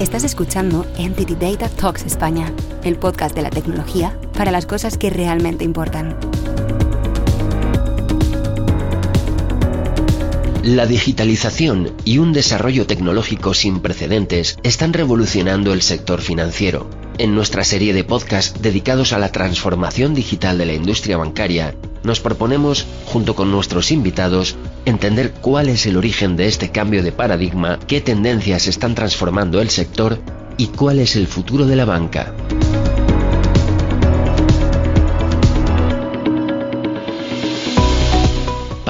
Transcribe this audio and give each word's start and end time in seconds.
Estás 0.00 0.24
escuchando 0.24 0.86
Entity 0.96 1.34
Data 1.34 1.68
Talks 1.68 2.06
España, 2.06 2.50
el 2.84 2.96
podcast 2.96 3.34
de 3.34 3.42
la 3.42 3.50
tecnología 3.50 4.18
para 4.32 4.50
las 4.50 4.64
cosas 4.64 4.96
que 4.96 5.10
realmente 5.10 5.62
importan. 5.62 6.16
La 10.62 10.86
digitalización 10.86 11.92
y 12.06 12.16
un 12.16 12.32
desarrollo 12.32 12.86
tecnológico 12.86 13.52
sin 13.52 13.80
precedentes 13.80 14.56
están 14.62 14.94
revolucionando 14.94 15.74
el 15.74 15.82
sector 15.82 16.22
financiero. 16.22 16.88
En 17.18 17.34
nuestra 17.34 17.62
serie 17.62 17.92
de 17.92 18.02
podcasts 18.02 18.62
dedicados 18.62 19.12
a 19.12 19.18
la 19.18 19.32
transformación 19.32 20.14
digital 20.14 20.56
de 20.56 20.64
la 20.64 20.72
industria 20.72 21.18
bancaria, 21.18 21.74
nos 22.02 22.20
proponemos, 22.20 22.86
junto 23.06 23.34
con 23.34 23.50
nuestros 23.50 23.90
invitados, 23.90 24.56
entender 24.84 25.32
cuál 25.32 25.68
es 25.68 25.86
el 25.86 25.96
origen 25.96 26.36
de 26.36 26.46
este 26.46 26.70
cambio 26.70 27.02
de 27.02 27.12
paradigma, 27.12 27.78
qué 27.86 28.00
tendencias 28.00 28.66
están 28.66 28.94
transformando 28.94 29.60
el 29.60 29.70
sector 29.70 30.18
y 30.56 30.68
cuál 30.68 30.98
es 30.98 31.16
el 31.16 31.26
futuro 31.26 31.66
de 31.66 31.76
la 31.76 31.84
banca. 31.84 32.34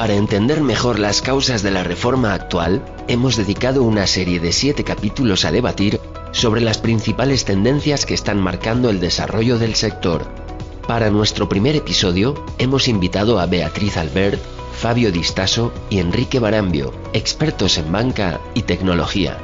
Para 0.01 0.15
entender 0.15 0.61
mejor 0.61 0.97
las 0.97 1.21
causas 1.21 1.61
de 1.61 1.69
la 1.69 1.83
reforma 1.83 2.33
actual, 2.33 2.83
hemos 3.07 3.37
dedicado 3.37 3.83
una 3.83 4.07
serie 4.07 4.39
de 4.39 4.51
siete 4.51 4.83
capítulos 4.83 5.45
a 5.45 5.51
debatir 5.51 5.99
sobre 6.31 6.61
las 6.61 6.79
principales 6.79 7.45
tendencias 7.45 8.07
que 8.07 8.15
están 8.15 8.39
marcando 8.39 8.89
el 8.89 8.99
desarrollo 8.99 9.59
del 9.59 9.75
sector. 9.75 10.40
Para 10.87 11.09
nuestro 11.09 11.47
primer 11.47 11.75
episodio, 11.75 12.43
hemos 12.57 12.87
invitado 12.87 13.39
a 13.39 13.45
Beatriz 13.45 13.97
Albert, 13.97 14.41
Fabio 14.73 15.11
Distaso 15.11 15.71
y 15.89 15.99
Enrique 15.99 16.39
Barambio, 16.39 16.93
expertos 17.13 17.77
en 17.77 17.91
banca 17.91 18.41
y 18.55 18.63
tecnología. 18.63 19.37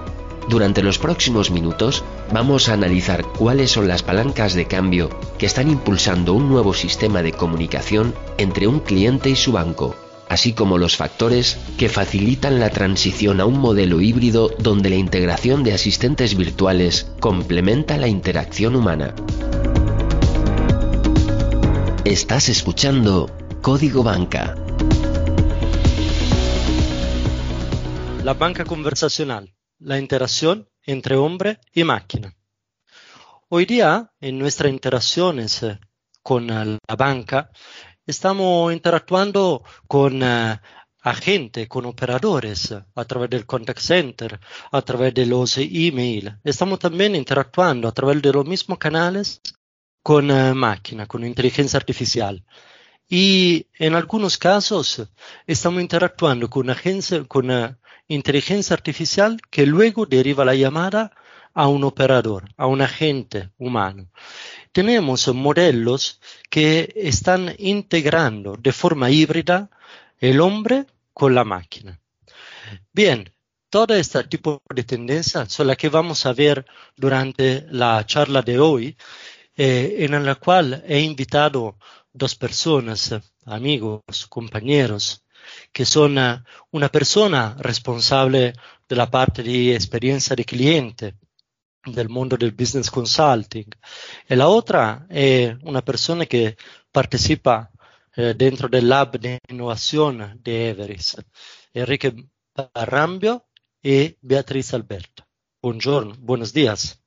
Durante 0.50 0.82
los 0.82 0.98
próximos 0.98 1.52
minutos 1.52 2.04
vamos 2.34 2.70
a 2.70 2.74
analizar 2.74 3.26
cuáles 3.26 3.72
son 3.72 3.88
las 3.88 4.02
palancas 4.02 4.54
de 4.56 4.66
cambio 4.66 5.10
que 5.38 5.46
están 5.46 5.70
impulsando 5.70 6.34
un 6.34 6.50
nuevo 6.50 6.74
sistema 6.74 7.22
de 7.22 7.34
comunicación 7.34 8.14
entre 8.38 8.68
un 8.68 8.80
cliente 8.80 9.30
y 9.30 9.36
su 9.36 9.52
banco, 9.52 9.96
así 10.30 10.54
como 10.54 10.78
los 10.78 10.98
factores 10.98 11.58
que 11.78 11.90
facilitan 11.90 12.60
la 12.60 12.70
transición 12.70 13.42
a 13.42 13.46
un 13.46 13.60
modelo 13.60 14.02
híbrido 14.02 14.50
donde 14.58 14.90
la 14.90 14.96
integración 14.96 15.64
de 15.64 15.74
asistentes 15.74 16.36
virtuales 16.36 17.08
complementa 17.20 17.98
la 17.98 18.08
interacción 18.08 18.76
humana. 18.76 19.14
Estás 22.08 22.48
escuchando 22.48 23.30
Código 23.62 24.02
Banca. 24.02 24.56
La 28.24 28.34
banca 28.34 28.64
conversacional, 28.64 29.54
la 29.80 30.00
interacción 30.00 30.70
entre 30.84 31.18
hombre 31.18 31.60
y 31.74 31.84
máquina. 31.84 32.34
Hoy 33.50 33.66
día, 33.66 34.14
en 34.22 34.40
nuestras 34.40 34.72
interacciones 34.72 35.62
eh, 35.64 35.82
con 36.24 36.50
eh, 36.50 36.78
la 36.88 36.96
banca, 36.96 37.52
estamos 38.06 38.72
interactuando 38.72 39.66
con 39.86 40.24
uh, 40.24 40.56
agentes, 41.02 41.68
con 41.68 41.86
operadores 41.88 42.74
a 42.96 43.04
través 43.04 43.30
del 43.32 43.46
contact 43.46 43.82
center, 43.82 44.40
a 44.72 44.82
través 44.82 45.14
de 45.14 45.26
los 45.26 45.58
email. 45.58 46.38
Estamos 46.46 46.80
también 46.80 47.18
interactuando 47.18 47.86
a 47.86 47.92
través 47.92 48.22
de 48.22 48.32
los 48.32 48.46
mismos 48.46 48.78
canales 48.78 49.42
con 50.08 50.32
uh, 50.32 50.56
máquina, 50.56 51.06
con 51.06 51.26
inteligencia 51.26 51.76
artificial. 51.76 52.42
Y 53.10 53.68
en 53.78 53.94
algunos 53.94 54.38
casos 54.38 55.06
estamos 55.46 55.82
interactuando 55.82 56.50
con, 56.50 56.70
agencia, 56.70 57.26
con 57.26 57.52
uh, 57.52 57.76
inteligencia 58.08 58.74
artificial 58.74 59.42
que 59.50 59.66
luego 59.66 60.06
deriva 60.06 60.46
la 60.46 60.56
llamada 60.56 61.12
a 61.54 61.68
un 61.68 61.84
operador, 61.84 62.46
a 62.56 62.68
un 62.68 62.82
agente 62.82 63.50
humano 63.58 64.10
tenemos 64.78 65.28
modelos 65.30 66.22
que 66.50 66.94
están 66.96 67.54
integrando 67.58 68.56
de 68.58 68.72
forma 68.72 69.10
híbrida 69.10 69.72
el 70.20 70.40
hombre 70.40 70.86
con 71.14 71.34
la 71.34 71.44
máquina. 71.44 72.00
Bien, 72.94 73.28
todo 73.72 73.96
este 73.96 74.24
tipo 74.26 74.62
de 74.74 74.84
tendencias 74.84 75.52
son 75.52 75.66
las 75.68 75.78
que 75.78 75.90
vamos 75.90 76.26
a 76.28 76.34
ver 76.34 76.64
durante 76.96 77.66
la 77.72 78.06
charla 78.06 78.44
de 78.44 78.60
hoy, 78.60 78.96
eh, 79.58 80.06
en 80.06 80.24
la 80.24 80.36
cual 80.36 80.84
he 80.88 81.02
invitado 81.02 81.78
dos 82.14 82.36
personas, 82.36 83.14
amigos, 83.46 84.28
compañeros, 84.30 85.24
que 85.72 85.86
son 85.86 86.18
uh, 86.18 86.44
una 86.72 86.90
persona 86.90 87.56
responsable 87.60 88.54
de 88.88 88.96
la 88.96 89.10
parte 89.10 89.44
de 89.44 89.74
experiencia 89.74 90.36
de 90.36 90.46
cliente, 90.46 91.16
del 91.86 92.10
mundo 92.10 92.38
del 92.38 92.52
business 92.52 92.92
consulting. 92.92 93.70
Y 94.30 94.36
la 94.36 94.48
otra 94.48 95.08
es 95.10 95.56
una 95.64 95.82
persona 95.82 96.26
que 96.26 96.58
participa 96.92 97.72
eh, 98.16 98.34
dentro 98.38 98.68
del 98.68 98.90
lab 98.90 99.20
de 99.20 99.40
innovación 99.48 100.40
de 100.44 100.70
Everest, 100.70 101.20
Enrique 101.74 102.14
Barrambio 102.74 103.46
y 103.82 104.18
Beatriz 104.22 104.74
Alberto. 104.74 105.24
Buongiorno, 105.62 106.16
buenos 106.20 106.54
días. 106.54 107.02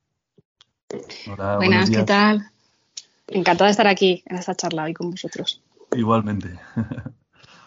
Hola, 1.30 1.56
Buenas, 1.56 1.90
¿qué 1.90 2.02
tal? 2.02 2.50
Encantada 3.28 3.66
de 3.66 3.70
estar 3.72 3.86
aquí 3.86 4.22
en 4.26 4.36
esta 4.36 4.54
charla 4.54 4.84
hoy 4.84 4.94
con 4.94 5.10
vosotros. 5.10 5.62
Igualmente. 5.94 6.58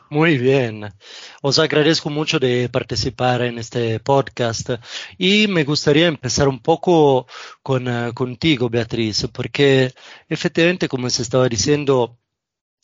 Muy 0.10 0.38
bien. 0.38 0.94
Os 1.42 1.58
agradezco 1.58 2.10
mucho 2.10 2.38
de 2.38 2.70
participar 2.70 3.42
en 3.42 3.58
este 3.58 4.00
podcast 4.00 4.70
y 5.18 5.48
me 5.48 5.64
gustaría 5.64 6.08
empezar 6.08 6.48
un 6.48 6.60
poco 6.60 7.26
con, 7.64 7.88
uh, 7.88 8.14
contigo, 8.14 8.70
Beatriz, 8.70 9.28
porque 9.34 9.92
efectivamente, 10.30 10.88
como 10.88 11.10
se 11.10 11.24
estaba 11.24 11.50
diciendo, 11.50 12.20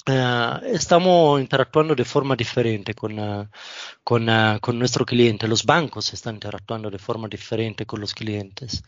Uh, 0.10 0.66
estamos 0.66 1.40
interactuando 1.40 1.94
de 1.94 2.04
forma 2.04 2.36
diferente 2.36 2.96
con, 2.96 3.20
uh, 3.20 3.48
con, 4.04 4.80
nuestro 4.80 5.06
cliente. 5.06 5.48
Los 5.48 5.64
bancos 5.64 6.12
están 6.14 6.36
interactuando 6.36 6.90
de 6.90 6.98
forma 6.98 7.28
diferente 7.28 7.86
con 7.86 8.02
los 8.02 8.16
clientes. 8.16 8.82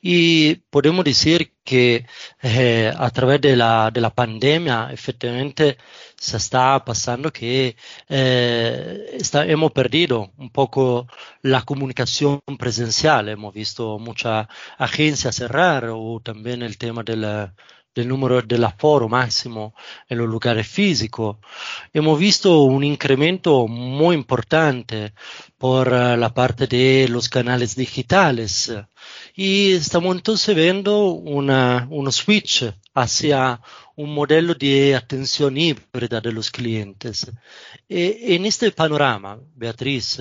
Y 0.00 0.54
podemos 0.70 1.04
decir 1.04 1.52
que 1.62 2.06
eh, 2.42 2.90
a 2.96 3.10
través 3.10 3.40
de 3.42 3.54
la, 3.54 3.90
de 3.90 4.00
la 4.00 4.14
pandemia, 4.14 4.88
efectivamente, 4.90 5.76
se 6.16 6.38
está 6.38 6.82
pasando 6.84 7.30
que 7.30 7.76
eh, 8.08 9.18
hemos 9.46 9.72
perdido 9.72 10.32
un 10.38 10.50
poco 10.50 11.06
la 11.42 11.62
comunicación 11.62 12.40
presencial. 12.58 13.28
Hemos 13.28 13.52
visto 13.52 13.98
muchas 13.98 14.46
agencias 14.78 15.36
cerrar 15.36 15.90
o 15.90 16.20
también 16.24 16.62
el 16.62 16.78
tema 16.78 17.02
de 17.02 17.16
del 17.94 18.08
número 18.08 18.40
del 18.42 18.64
aforo 18.64 19.08
máximo 19.08 19.74
en 20.08 20.18
los 20.18 20.28
lugares 20.28 20.66
físicos. 20.66 21.36
Hemos 21.92 22.18
visto 22.18 22.62
un 22.62 22.84
incremento 22.84 23.66
muy 23.66 24.14
importante 24.16 25.12
por 25.58 25.88
uh, 25.88 26.16
la 26.16 26.32
parte 26.34 26.66
de 26.66 27.06
los 27.08 27.28
canales 27.28 27.76
digitales 27.76 28.72
y 29.34 29.72
estamos 29.72 30.16
entonces 30.16 30.54
viendo 30.54 31.12
una, 31.12 31.86
un 31.90 32.10
switch 32.10 32.72
hacia 32.94 33.60
un 33.96 34.14
modelo 34.14 34.54
de 34.54 34.94
atención 34.96 35.56
híbrida 35.56 36.20
de 36.20 36.32
los 36.32 36.50
clientes. 36.50 37.30
E, 37.88 38.34
en 38.34 38.46
este 38.46 38.72
panorama, 38.72 39.38
Beatriz, 39.54 40.18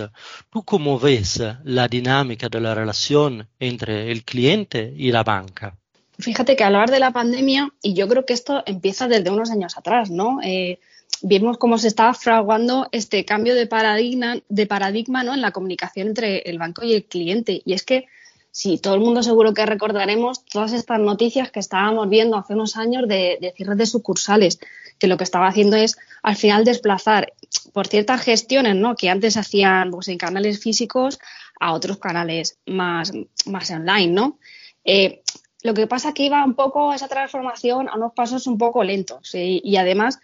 ¿tú 0.49 0.63
cómo 0.63 0.99
ves 0.99 1.41
la 1.63 1.87
dinámica 1.87 2.49
de 2.49 2.61
la 2.61 2.75
relación 2.75 3.47
entre 3.59 4.11
el 4.11 4.23
cliente 4.23 4.93
y 4.95 5.11
la 5.11 5.23
banca? 5.23 5.80
Fíjate 6.21 6.55
que 6.55 6.63
hablar 6.63 6.91
de 6.91 6.99
la 6.99 7.11
pandemia, 7.11 7.73
y 7.81 7.93
yo 7.93 8.07
creo 8.07 8.25
que 8.25 8.33
esto 8.33 8.63
empieza 8.65 9.07
desde 9.07 9.29
unos 9.29 9.49
años 9.49 9.77
atrás, 9.77 10.09
¿no? 10.09 10.39
Eh, 10.43 10.79
vimos 11.21 11.57
cómo 11.57 11.77
se 11.77 11.87
estaba 11.87 12.13
fraguando 12.13 12.87
este 12.91 13.25
cambio 13.25 13.55
de 13.55 13.67
paradigma, 13.67 14.37
de 14.49 14.65
paradigma 14.65 15.23
¿no? 15.23 15.33
en 15.33 15.41
la 15.41 15.51
comunicación 15.51 16.09
entre 16.09 16.39
el 16.39 16.57
banco 16.57 16.83
y 16.83 16.93
el 16.93 17.05
cliente. 17.05 17.61
Y 17.65 17.73
es 17.73 17.83
que, 17.83 18.05
sí, 18.51 18.77
todo 18.77 18.95
el 18.95 19.01
mundo 19.01 19.23
seguro 19.23 19.53
que 19.53 19.65
recordaremos 19.65 20.45
todas 20.45 20.73
estas 20.73 20.99
noticias 20.99 21.51
que 21.51 21.59
estábamos 21.59 22.09
viendo 22.09 22.37
hace 22.37 22.53
unos 22.53 22.77
años 22.77 23.07
de, 23.07 23.37
de 23.41 23.53
cierres 23.55 23.77
de 23.77 23.85
sucursales, 23.85 24.59
que 24.97 25.07
lo 25.07 25.17
que 25.17 25.23
estaba 25.23 25.47
haciendo 25.47 25.75
es 25.75 25.97
al 26.23 26.35
final 26.35 26.65
desplazar 26.65 27.33
por 27.73 27.87
ciertas 27.87 28.21
gestiones 28.21 28.75
¿no? 28.75 28.95
que 28.95 29.09
antes 29.09 29.37
hacían 29.37 29.91
pues, 29.91 30.07
en 30.07 30.17
canales 30.17 30.59
físicos 30.59 31.19
a 31.59 31.73
otros 31.73 31.97
canales 31.97 32.57
más, 32.65 33.11
más 33.45 33.69
online, 33.71 34.07
¿no? 34.07 34.39
Eh, 34.83 35.21
lo 35.63 35.73
que 35.73 35.87
pasa 35.87 36.09
es 36.09 36.13
que 36.15 36.23
iba 36.23 36.43
un 36.43 36.55
poco 36.55 36.93
esa 36.93 37.07
transformación 37.07 37.87
a 37.89 37.95
unos 37.95 38.13
pasos 38.13 38.47
un 38.47 38.57
poco 38.57 38.83
lentos 38.83 39.33
y, 39.33 39.77
además 39.77 40.19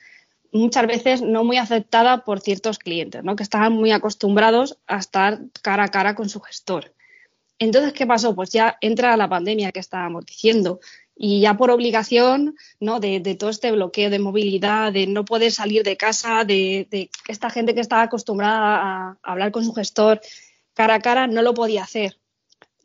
muchas 0.51 0.88
veces 0.88 1.22
no 1.22 1.44
muy 1.44 1.57
aceptada 1.57 2.24
por 2.24 2.39
ciertos 2.39 2.80
clientes, 2.80 3.24
¿no? 3.24 3.36
que 3.36 3.44
estaban 3.44 3.74
muy 3.74 3.92
acostumbrados 3.92 4.80
a 4.88 4.98
estar 4.98 5.39
cara 5.62 5.84
a 5.84 5.88
cara 5.89 6.16
con 6.16 6.30
su 6.30 6.39
gestor. 6.39 6.94
Entonces, 7.60 7.92
¿qué 7.94 8.07
pasó? 8.07 8.34
Pues 8.34 8.51
ya 8.51 8.78
entra 8.81 9.18
la 9.18 9.28
pandemia 9.28 9.72
que 9.72 9.80
estábamos 9.80 10.25
diciendo 10.25 10.80
y 11.16 11.42
ya 11.42 11.56
por 11.57 11.69
obligación 11.69 12.56
¿no? 12.80 13.00
de, 13.00 13.19
todo 13.38 13.50
este 13.50 13.72
bloqueo 13.72 14.10
de 14.10 14.19
movilidad, 14.19 14.94
de 14.94 15.06
no 15.06 15.25
poder 15.25 15.51
salir 15.51 15.84
de 15.84 15.98
casa, 15.98 16.45
de, 16.45 16.88
de 16.89 17.10
esta 17.28 17.50
gente 17.50 17.75
que 17.75 17.81
estaba 17.81 18.04
acostumbrada 18.04 18.78
a 18.78 19.18
hablar 19.24 19.51
con 19.51 19.66
su 19.66 19.74
gestor 19.74 20.22
cara 20.74 20.95
a 20.95 21.01
cara, 21.01 21.28
no 21.28 21.42
lo 21.42 21.54
podía 21.54 21.84
hacer 21.84 22.18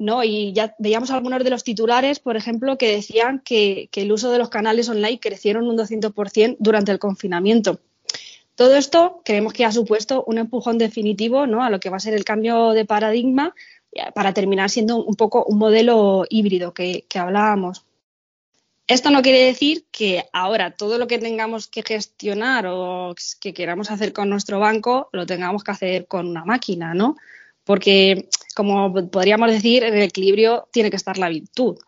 ¿no? 0.02 0.24
Y 0.24 0.52
ya 0.52 0.74
veíamos 0.78 1.10
algunos 1.10 1.42
de 1.42 1.50
los 1.50 1.64
titulares, 1.64 2.18
por 2.18 2.36
ejemplo, 2.36 2.76
que 2.76 2.92
decían 2.92 3.40
que, 3.44 3.88
el 3.94 4.12
uso 4.12 4.30
de 4.30 4.38
los 4.38 4.50
canales 4.50 4.88
online 4.88 5.20
crecieron 5.20 5.68
un 5.68 5.76
200% 5.76 6.56
durante 6.58 6.92
el 6.92 6.98
confinamiento. 6.98 7.80
Todo 8.54 8.76
esto 8.76 9.22
creemos 9.24 9.52
que 9.52 9.64
ha 9.64 9.72
supuesto 9.72 10.24
un 10.26 10.38
empujón 10.38 10.76
definitivo 10.76 11.46
¿no? 11.46 11.64
a 11.64 11.70
lo 11.70 11.80
que 11.80 11.88
va 11.88 11.96
a 11.96 12.00
ser 12.00 12.14
el 12.14 12.24
cambio 12.24 12.72
de 12.72 12.84
paradigma 12.84 13.54
para 14.14 14.32
terminar 14.32 14.70
siendo 14.70 15.02
un 15.02 15.14
poco 15.14 15.44
un 15.44 15.58
modelo 15.58 16.24
híbrido 16.28 16.72
que, 16.72 17.04
hablábamos. 17.14 17.84
Esto 18.86 19.10
no 19.10 19.22
quiere 19.22 19.44
decir 19.44 19.86
que 19.90 20.24
ahora 20.32 20.72
todo 20.72 20.98
lo 20.98 21.06
que 21.06 21.18
tengamos 21.18 21.68
que 21.68 21.82
gestionar 21.82 22.66
o 22.66 23.14
que 23.40 23.54
queramos 23.54 23.90
hacer 23.90 24.12
con 24.12 24.28
nuestro 24.28 24.58
banco 24.58 25.08
lo 25.12 25.24
tengamos 25.24 25.62
que 25.62 25.70
hacer 25.70 26.06
con 26.06 26.26
una 26.26 26.44
máquina, 26.44 26.92
¿no? 26.92 27.16
Porque, 27.64 28.28
como 28.54 28.92
podríamos 29.10 29.50
decir, 29.50 29.84
en 29.84 29.94
el 29.94 30.02
equilibrio 30.02 30.68
tiene 30.72 30.90
que 30.90 30.96
estar 30.96 31.18
la 31.18 31.28
virtud. 31.28 31.78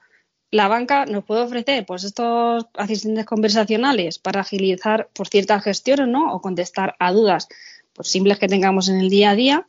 La 0.50 0.69
banca 0.69 1.05
nos 1.06 1.25
puede 1.25 1.43
ofrecer 1.43 1.85
pues 1.85 2.05
estos 2.05 2.67
asistentes 2.75 3.26
conversacionales 3.26 4.19
para 4.19 4.41
agilizar 4.41 5.09
por 5.12 5.29
ciertas 5.29 5.65
gestiones, 5.65 6.06
¿no? 6.09 6.32
O 6.32 6.41
contestar 6.41 6.94
a 7.00 7.12
dudas 7.12 7.49
pues, 7.93 8.09
simples 8.09 8.38
que 8.38 8.47
tengamos 8.47 8.88
en 8.88 9.00
el 9.00 9.11
día 9.11 9.31
a 9.31 9.35
día 9.35 9.67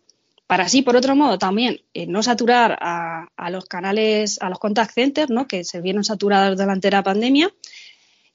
para 0.48 0.66
así, 0.66 0.84
por 0.84 0.96
otro 0.96 1.16
modo, 1.16 1.40
también 1.40 1.82
eh, 1.94 2.06
no 2.06 2.22
saturar 2.22 2.78
a, 2.80 3.50
los 3.50 3.66
canales, 3.66 4.40
a 4.42 4.50
los 4.50 4.60
contact 4.60 4.94
centers, 4.94 5.32
¿no? 5.32 5.48
que 5.48 5.64
se 5.64 5.82
vieron 5.82 6.04
saturados 6.04 6.58
durante 6.58 6.92
la 6.92 7.02
pandemia. 7.02 7.52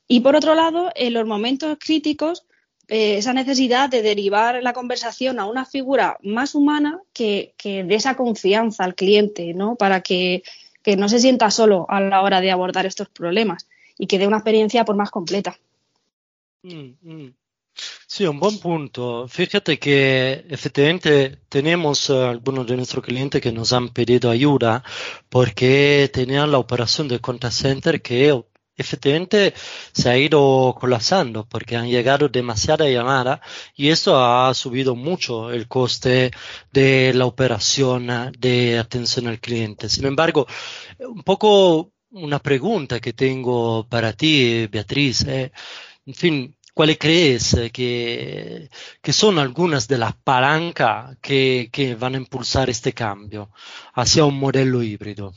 Y 0.09 0.21
por 0.21 0.35
otro 0.35 0.57
lado, 0.57 0.91
en 0.97 1.15
los 1.15 1.25
momentos 1.25 1.77
críticos, 1.79 2.45
eh, 2.91 3.19
esa 3.19 3.33
necesidad 3.33 3.89
de 3.89 4.03
derivar 4.03 4.61
la 4.65 4.73
conversación 4.73 5.39
a 5.39 5.47
una 5.47 5.65
figura 5.65 6.19
más 6.25 6.57
humana 6.57 7.01
que, 7.13 7.55
que 7.57 7.85
dé 7.85 7.95
esa 7.95 8.17
confianza 8.17 8.83
al 8.83 8.97
cliente, 8.97 9.55
¿no? 9.55 9.77
para 9.77 10.01
que, 10.01 10.43
no 10.99 11.09
se 11.09 11.21
sienta 11.21 11.53
solo 11.53 11.87
a 11.89 12.01
la 12.01 12.21
hora 12.21 12.41
de 12.41 12.51
abordar 12.51 12.85
estos 12.87 13.09
problemas 13.09 13.69
y 13.97 14.09
que 14.09 14.19
dé 14.19 14.27
una 14.27 14.39
experiencia 14.39 14.85
por 14.85 14.97
más 14.97 15.13
completa. 15.13 15.57
Mm, 16.65 16.95
mm. 17.01 17.35
Sí, 18.09 18.27
un 18.27 18.41
buen 18.41 18.59
punto. 18.59 19.29
Fíjate 19.29 19.79
que 19.79 20.45
efectivamente 20.49 21.39
tenemos 21.49 22.11
eh, 22.11 22.15
algunos 22.15 22.67
de 22.67 22.77
nuestros 22.77 23.05
clientes 23.05 23.41
que 23.41 23.53
nos 23.53 23.73
han 23.73 23.91
pedido 23.91 24.31
ayuda 24.31 24.83
porque 25.29 26.11
tenían 26.13 26.51
la 26.51 26.59
operación 26.59 27.07
de 27.07 27.21
contact 27.21 27.55
center 27.55 28.03
que 28.03 28.43
efectivamente 28.81 29.55
se 29.93 30.11
ha 30.11 30.17
ido 30.17 30.75
colapsando 30.79 31.47
porque 31.49 31.77
han 31.77 31.89
llegado 31.89 32.29
demasiadas 32.29 32.89
llamadas 32.91 33.41
y 33.77 33.89
esto 33.89 34.23
ha 34.23 34.53
subido 34.55 34.95
mucho 34.95 35.51
el 35.53 35.69
coste 35.69 36.31
de 36.73 37.13
la 37.15 37.27
operación 37.27 38.09
de 38.39 38.79
atención 38.79 39.29
al 39.29 39.41
cliente. 39.41 39.89
Sin 39.89 40.07
embargo, 40.07 40.47
un 40.99 41.23
poco 41.23 41.93
una 42.11 42.39
pregunta 42.41 43.01
que 43.01 43.13
tengo 43.13 43.87
para 43.89 44.13
ti, 44.13 44.67
Beatriz. 44.67 45.23
Eh, 45.27 45.53
en 46.07 46.15
fin, 46.15 46.57
¿Cuáles 46.73 46.99
crees 46.99 47.55
eh, 47.55 47.71
que, 47.71 49.13
son 49.13 49.39
algunas 49.39 49.87
de 49.89 49.99
las 49.99 50.15
palancas 50.17 51.17
que, 51.21 51.97
van 51.99 52.15
a 52.15 52.19
impulsar 52.19 52.71
este 52.71 52.93
cambio 52.95 53.51
hacia 53.95 54.25
un 54.25 54.39
modelo 54.39 54.83
híbrido? 54.83 55.35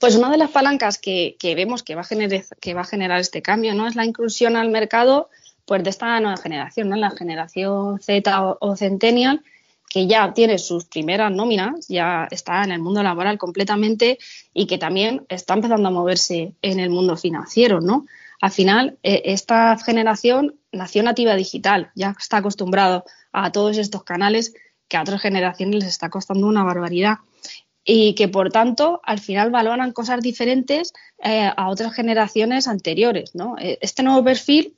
Pues 0.00 0.16
una 0.16 0.30
de 0.30 0.38
las 0.38 0.50
palancas 0.50 0.98
que, 0.98 1.36
vemos 1.42 1.82
que 1.82 1.94
va, 1.94 2.00
a 2.00 2.04
generar, 2.04 2.44
que 2.60 2.74
va 2.74 2.80
a 2.82 2.84
generar 2.84 3.20
este 3.20 3.42
cambio 3.42 3.74
¿no? 3.74 3.86
es 3.86 3.94
la 3.94 4.04
inclusión 4.04 4.56
al 4.56 4.70
mercado 4.70 5.28
pues, 5.64 5.84
de 5.84 5.90
esta 5.90 6.18
nueva 6.20 6.36
generación, 6.36 6.88
¿no? 6.88 6.96
la 6.96 7.10
generación 7.10 8.00
Z 8.00 8.56
o, 8.60 8.76
Centennial, 8.76 9.42
que 9.88 10.06
ya 10.06 10.32
tiene 10.32 10.58
sus 10.58 10.86
primeras 10.86 11.30
nóminas, 11.30 11.86
ya 11.88 12.26
está 12.30 12.64
en 12.64 12.72
el 12.72 12.80
mundo 12.80 13.02
laboral 13.02 13.38
completamente 13.38 14.18
y 14.54 14.66
que 14.66 14.78
también 14.78 15.24
está 15.28 15.54
empezando 15.54 15.88
a 15.88 15.92
moverse 15.92 16.54
en 16.62 16.80
el 16.80 16.90
mundo 16.90 17.16
financiero, 17.16 17.80
¿no? 17.80 18.06
al 18.42 18.50
final 18.50 18.98
eh, 19.04 19.22
esta 19.26 19.78
generación 19.78 20.56
nació 20.72 21.02
nativa 21.04 21.36
digital, 21.36 21.92
ya 21.94 22.14
está 22.18 22.38
acostumbrado 22.38 23.04
a 23.32 23.52
todos 23.52 23.78
estos 23.78 24.02
canales 24.02 24.52
que 24.88 24.96
a 24.96 25.02
otras 25.02 25.22
generaciones 25.22 25.76
les 25.76 25.88
está 25.88 26.10
costando 26.10 26.48
una 26.48 26.64
barbaridad 26.64 27.18
y 27.84 28.14
que 28.14 28.28
por 28.28 28.50
tanto 28.50 29.00
al 29.04 29.18
final 29.18 29.50
valoran 29.50 29.92
cosas 29.92 30.20
diferentes 30.20 30.92
eh, 31.22 31.50
a 31.56 31.68
otras 31.68 31.94
generaciones 31.94 32.68
anteriores. 32.68 33.34
¿no? 33.34 33.56
Eh, 33.58 33.78
este 33.80 34.02
nuevo 34.02 34.22
perfil 34.24 34.74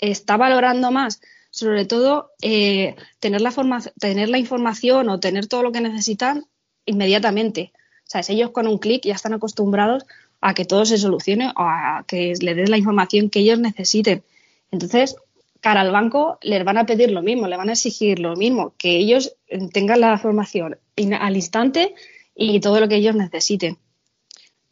está 0.00 0.36
valorando 0.36 0.90
más 0.90 1.20
sobre 1.50 1.86
todo 1.86 2.32
tener, 2.38 3.40
la 3.40 3.82
tener 3.98 4.28
la 4.28 4.36
información 4.36 5.08
o 5.08 5.20
tener 5.20 5.46
todo 5.46 5.62
lo 5.62 5.72
que 5.72 5.80
necesitan 5.80 6.44
inmediatamente. 6.84 7.72
O 8.06 8.10
sea, 8.10 8.20
ellos 8.28 8.50
con 8.50 8.68
un 8.68 8.78
clic 8.78 9.02
ya 9.04 9.14
están 9.14 9.32
acostumbrados 9.32 10.04
a 10.40 10.54
que 10.54 10.64
todo 10.64 10.84
se 10.84 10.98
solucione 10.98 11.48
o 11.48 11.62
a 11.62 12.04
que 12.06 12.34
le 12.40 12.54
des 12.54 12.68
la 12.68 12.78
información 12.78 13.30
que 13.30 13.40
ellos 13.40 13.58
necesiten. 13.58 14.22
Entonces, 14.70 15.16
cara 15.60 15.80
al 15.80 15.90
banco, 15.90 16.38
les 16.42 16.64
van 16.64 16.78
a 16.78 16.86
pedir 16.86 17.10
lo 17.10 17.22
mismo, 17.22 17.48
le 17.48 17.56
van 17.56 17.68
a 17.68 17.72
exigir 17.72 18.20
lo 18.20 18.36
mismo, 18.36 18.74
que 18.78 18.96
ellos 18.96 19.34
tengan 19.72 20.00
la 20.00 20.12
información 20.12 20.78
al 21.20 21.36
instante 21.36 21.94
y 22.36 22.60
todo 22.60 22.80
lo 22.80 22.88
que 22.88 22.96
ellos 22.96 23.16
necesiten. 23.16 23.78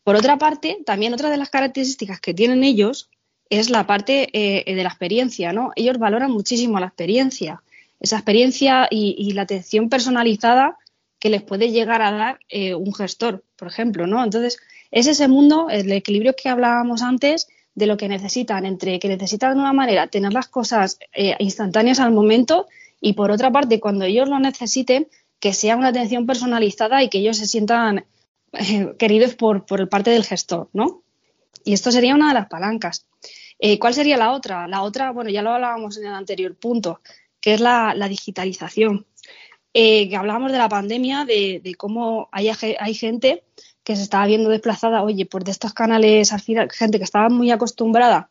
Por 0.04 0.16
otra 0.16 0.36
parte, 0.36 0.78
también 0.84 1.14
otra 1.14 1.30
de 1.30 1.38
las 1.38 1.48
características 1.48 2.20
que 2.20 2.34
tienen 2.34 2.62
ellos 2.62 3.08
es 3.48 3.70
la 3.70 3.86
parte 3.86 4.28
eh, 4.32 4.74
de 4.74 4.82
la 4.82 4.90
experiencia, 4.90 5.52
¿no? 5.52 5.72
Ellos 5.76 5.98
valoran 5.98 6.30
muchísimo 6.30 6.78
la 6.78 6.86
experiencia, 6.86 7.62
esa 8.00 8.16
experiencia 8.16 8.86
y, 8.90 9.32
la 9.32 9.42
atención 9.42 9.88
personalizada 9.88 10.76
que 11.18 11.30
les 11.30 11.42
puede 11.42 11.70
llegar 11.70 12.02
a 12.02 12.12
dar 12.12 12.38
eh, 12.50 12.74
un 12.74 12.92
gestor, 12.92 13.42
por 13.56 13.68
ejemplo, 13.68 14.06
¿no? 14.06 14.22
Entonces, 14.22 14.58
es 14.90 15.06
ese 15.06 15.26
mundo, 15.26 15.68
el 15.70 15.90
equilibrio 15.90 16.34
que 16.36 16.50
hablábamos 16.50 17.00
antes, 17.00 17.48
de 17.74 17.86
lo 17.86 17.96
que 17.96 18.08
necesitan, 18.08 18.66
entre 18.66 18.98
que 18.98 19.08
necesitan 19.08 19.54
de 19.54 19.60
una 19.60 19.72
manera 19.72 20.06
tener 20.06 20.32
las 20.32 20.48
cosas 20.48 20.98
eh, 21.12 21.34
instantáneas 21.40 21.98
al 21.98 22.12
momento 22.12 22.66
y 23.00 23.14
por 23.14 23.30
otra 23.30 23.50
parte, 23.50 23.80
cuando 23.80 24.04
ellos 24.04 24.28
lo 24.28 24.38
necesiten, 24.38 25.08
que 25.44 25.52
sea 25.52 25.76
una 25.76 25.88
atención 25.88 26.24
personalizada 26.24 27.02
y 27.02 27.10
que 27.10 27.18
ellos 27.18 27.36
se 27.36 27.46
sientan 27.46 28.06
eh, 28.54 28.94
queridos 28.98 29.34
por, 29.34 29.66
por 29.66 29.86
parte 29.90 30.08
del 30.08 30.24
gestor, 30.24 30.70
¿no? 30.72 31.02
Y 31.66 31.74
esto 31.74 31.92
sería 31.92 32.14
una 32.14 32.28
de 32.28 32.34
las 32.34 32.46
palancas. 32.46 33.06
Eh, 33.58 33.78
¿Cuál 33.78 33.92
sería 33.92 34.16
la 34.16 34.32
otra? 34.32 34.66
La 34.68 34.80
otra, 34.80 35.10
bueno, 35.10 35.28
ya 35.28 35.42
lo 35.42 35.50
hablábamos 35.50 35.98
en 35.98 36.06
el 36.06 36.14
anterior 36.14 36.56
punto, 36.56 37.02
que 37.42 37.52
es 37.52 37.60
la, 37.60 37.94
digitalización. 38.08 39.04
que 39.74 40.16
hablábamos 40.16 40.50
de 40.50 40.56
la 40.56 40.70
pandemia, 40.70 41.26
de, 41.26 41.74
cómo 41.76 42.30
hay, 42.32 42.50
hay 42.78 42.94
gente 42.94 43.44
que 43.82 43.96
se 43.96 44.02
estaba 44.02 44.24
viendo 44.24 44.48
desplazada, 44.48 45.02
oye, 45.02 45.26
por 45.26 45.44
de 45.44 45.50
estos 45.50 45.74
canales, 45.74 46.32
al 46.32 46.40
final, 46.40 46.70
gente 46.72 46.96
que 46.96 47.04
estaba 47.04 47.28
muy 47.28 47.50
acostumbrada 47.50 48.30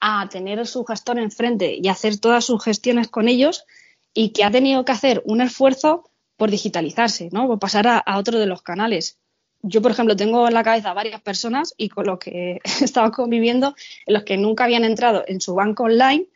a 0.00 0.26
tener 0.30 0.66
su 0.66 0.86
gestor 0.86 1.18
enfrente 1.18 1.78
y 1.78 1.86
hacer 1.88 2.18
todas 2.18 2.46
sus 2.46 2.64
gestiones 2.64 3.08
con 3.08 3.28
ellos 3.28 3.66
y 4.14 4.30
que 4.30 4.42
ha 4.42 4.50
tenido 4.50 4.86
que 4.86 4.92
hacer 4.92 5.22
un 5.26 5.42
esfuerzo 5.42 6.09
por 6.40 6.50
digitalizarse, 6.50 7.28
¿no? 7.32 7.46
Por 7.46 7.58
pasar 7.58 7.86
a, 7.86 8.16
otro 8.16 8.38
de 8.38 8.46
los 8.46 8.62
canales. 8.62 9.18
Yo, 9.60 9.82
por 9.82 9.90
ejemplo, 9.90 10.16
tengo 10.16 10.48
en 10.48 10.54
la 10.54 10.64
cabeza 10.64 10.94
varias 10.94 11.20
personas 11.20 11.74
y 11.76 11.90
con 11.90 12.06
lo 12.06 12.18
que 12.18 12.60
he 12.80 12.84
estado 12.84 13.12
conviviendo, 13.12 13.74
en 14.06 14.14
los 14.14 14.22
que 14.22 14.38
nunca 14.38 14.64
habían 14.64 14.84
entrado 14.84 15.22
en 15.26 15.42
su 15.42 15.54
banco 15.54 15.82
online 15.82 16.28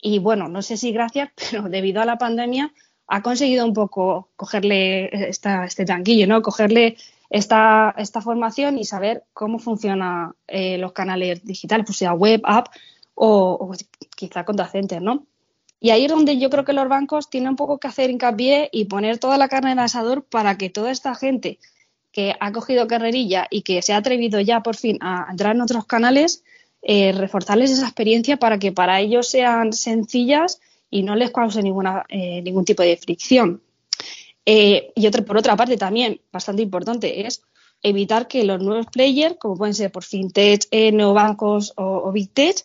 y 0.00 0.18
bueno, 0.18 0.48
no 0.48 0.62
sé 0.62 0.78
si 0.78 0.92
gracias, 0.92 1.28
pero 1.50 1.64
debido 1.68 2.00
a 2.00 2.06
la 2.06 2.16
pandemia 2.16 2.72
ha 3.06 3.20
conseguido 3.20 3.66
un 3.66 3.74
poco 3.74 4.30
cogerle 4.34 5.28
esta, 5.28 5.66
este 5.66 5.84
tranquillo, 5.84 6.26
¿no? 6.26 6.40
Cogerle 6.40 6.96
esta, 7.28 7.94
esta 7.98 8.22
formación 8.22 8.78
y 8.78 8.86
saber 8.86 9.24
cómo 9.34 9.58
funcionan 9.58 10.36
eh, 10.48 10.78
los 10.78 10.92
canales 10.92 11.44
digitales, 11.44 11.84
pues 11.84 11.98
sea 11.98 12.14
web, 12.14 12.40
app 12.44 12.68
o, 13.14 13.74
quizá 14.16 14.42
contact 14.46 14.72
center, 14.72 15.02
¿no? 15.02 15.26
Y 15.80 15.90
ahí 15.90 16.04
es 16.04 16.10
donde 16.10 16.38
yo 16.38 16.50
creo 16.50 16.64
que 16.64 16.74
los 16.74 16.88
bancos 16.88 17.30
tienen 17.30 17.50
un 17.50 17.56
poco 17.56 17.78
que 17.78 17.88
hacer 17.88 18.10
hincapié 18.10 18.68
y 18.70 18.84
poner 18.84 19.18
toda 19.18 19.38
la 19.38 19.48
carne 19.48 19.72
en 19.72 19.78
asador 19.78 20.22
para 20.24 20.58
que 20.58 20.68
toda 20.68 20.90
esta 20.90 21.14
gente 21.14 21.58
que 22.12 22.34
ha 22.38 22.52
cogido 22.52 22.86
carrerilla 22.86 23.46
y 23.50 23.62
que 23.62 23.82
se 23.82 23.92
ha 23.92 23.96
atrevido 23.96 24.40
ya 24.40 24.62
por 24.62 24.76
fin 24.76 24.98
a 25.00 25.26
entrar 25.30 25.54
en 25.54 25.62
otros 25.62 25.86
canales, 25.86 26.44
eh, 26.82 27.12
reforzarles 27.12 27.70
esa 27.70 27.86
experiencia 27.86 28.36
para 28.36 28.58
que 28.58 28.72
para 28.72 29.00
ellos 29.00 29.28
sean 29.28 29.72
sencillas 29.72 30.60
y 30.90 31.02
no 31.02 31.14
les 31.14 31.30
cause 31.30 31.60
eh, 31.60 32.42
ningún 32.42 32.64
tipo 32.64 32.82
de 32.82 32.96
fricción. 32.96 33.62
Eh, 34.44 34.92
y 34.94 35.08
por 35.10 35.36
otra 35.36 35.56
parte, 35.56 35.76
también 35.76 36.20
bastante 36.32 36.62
importante 36.62 37.26
es 37.26 37.42
evitar 37.82 38.28
que 38.28 38.44
los 38.44 38.60
nuevos 38.60 38.86
players, 38.86 39.36
como 39.38 39.56
pueden 39.56 39.74
ser 39.74 39.92
por 39.92 40.04
fintech, 40.04 40.66
neobancos 40.72 41.72
o, 41.76 42.10
big 42.12 42.30
tech, 42.32 42.56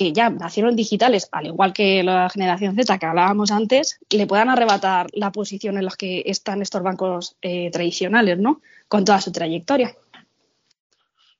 que 0.00 0.14
ya 0.14 0.30
nacieron 0.30 0.76
digitales, 0.76 1.28
al 1.30 1.48
igual 1.48 1.74
que 1.74 2.02
la 2.02 2.30
generación 2.30 2.74
Z 2.74 2.98
que 2.98 3.04
hablábamos 3.04 3.50
antes, 3.50 4.00
le 4.08 4.26
puedan 4.26 4.48
arrebatar 4.48 5.08
la 5.12 5.30
posición 5.30 5.76
en 5.76 5.84
la 5.84 5.90
que 5.90 6.22
están 6.24 6.62
estos 6.62 6.82
bancos 6.82 7.36
eh, 7.42 7.70
tradicionales, 7.70 8.38
¿no? 8.38 8.62
Con 8.88 9.04
toda 9.04 9.20
su 9.20 9.30
trayectoria. 9.30 9.94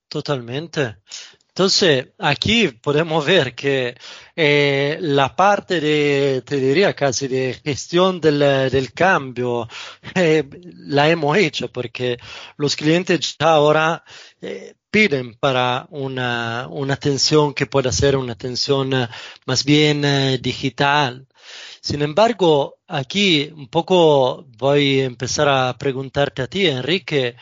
Totalmente. 0.08 0.96
Entonces, 1.48 2.08
aquí 2.18 2.68
podemos 2.68 3.24
ver 3.24 3.54
que 3.54 3.96
eh, 4.36 4.98
la 5.00 5.34
parte 5.34 5.80
de, 5.80 6.42
te 6.44 6.56
diría 6.56 6.92
casi, 6.92 7.28
de 7.28 7.58
gestión 7.64 8.20
del, 8.20 8.92
cambio, 8.92 9.68
eh, 10.14 10.44
la 10.74 11.08
hemos 11.08 11.34
hecho 11.38 11.72
porque 11.72 12.18
los 12.58 12.76
clientes 12.76 13.38
ya 13.38 13.54
ahora 13.54 14.04
piden 14.90 15.34
para 15.34 15.86
una, 15.90 16.66
una 16.70 16.94
atención 16.94 17.54
que 17.54 17.66
pueda 17.66 17.92
ser 17.92 18.16
una 18.16 18.32
atención 18.32 18.90
más 19.46 19.64
bien 19.64 20.02
digital. 20.42 21.26
Sin 21.80 22.02
embargo, 22.02 22.78
aquí 22.88 23.50
un 23.54 23.68
poco 23.68 24.44
voy 24.58 25.00
a 25.00 25.04
empezar 25.04 25.48
a 25.48 25.76
preguntarte 25.78 26.42
a 26.42 26.46
ti, 26.48 26.66
Enrique, 26.66 27.36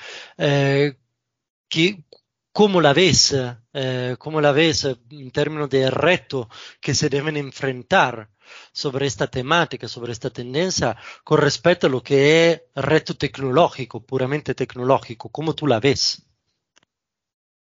¿cómo 2.53 2.81
la 2.81 2.93
ves? 2.93 3.35
Eh, 3.73 4.17
¿Cómo 4.19 4.41
la 4.41 4.53
ves 4.53 4.85
en 4.85 5.31
términos 5.31 5.71
de 5.71 5.91
reto 5.91 6.49
que 6.81 6.95
se 6.95 7.09
deben 7.09 7.37
enfrentar 7.37 8.31
sobre 8.73 9.07
esta 9.07 9.29
temática, 9.29 9.87
sobre 9.89 10.13
esta 10.13 10.31
tendencia, 10.31 10.97
con 11.25 11.39
respecto 11.41 11.87
a 11.87 11.91
lo 11.91 12.03
que 12.03 12.51
es 12.51 12.63
reto 12.75 13.17
tecnológico, 13.17 14.05
puramente 14.05 14.55
tecnológico? 14.55 15.29
¿Cómo 15.31 15.55
tú 15.55 15.67
la 15.67 15.81
ves? 15.81 16.28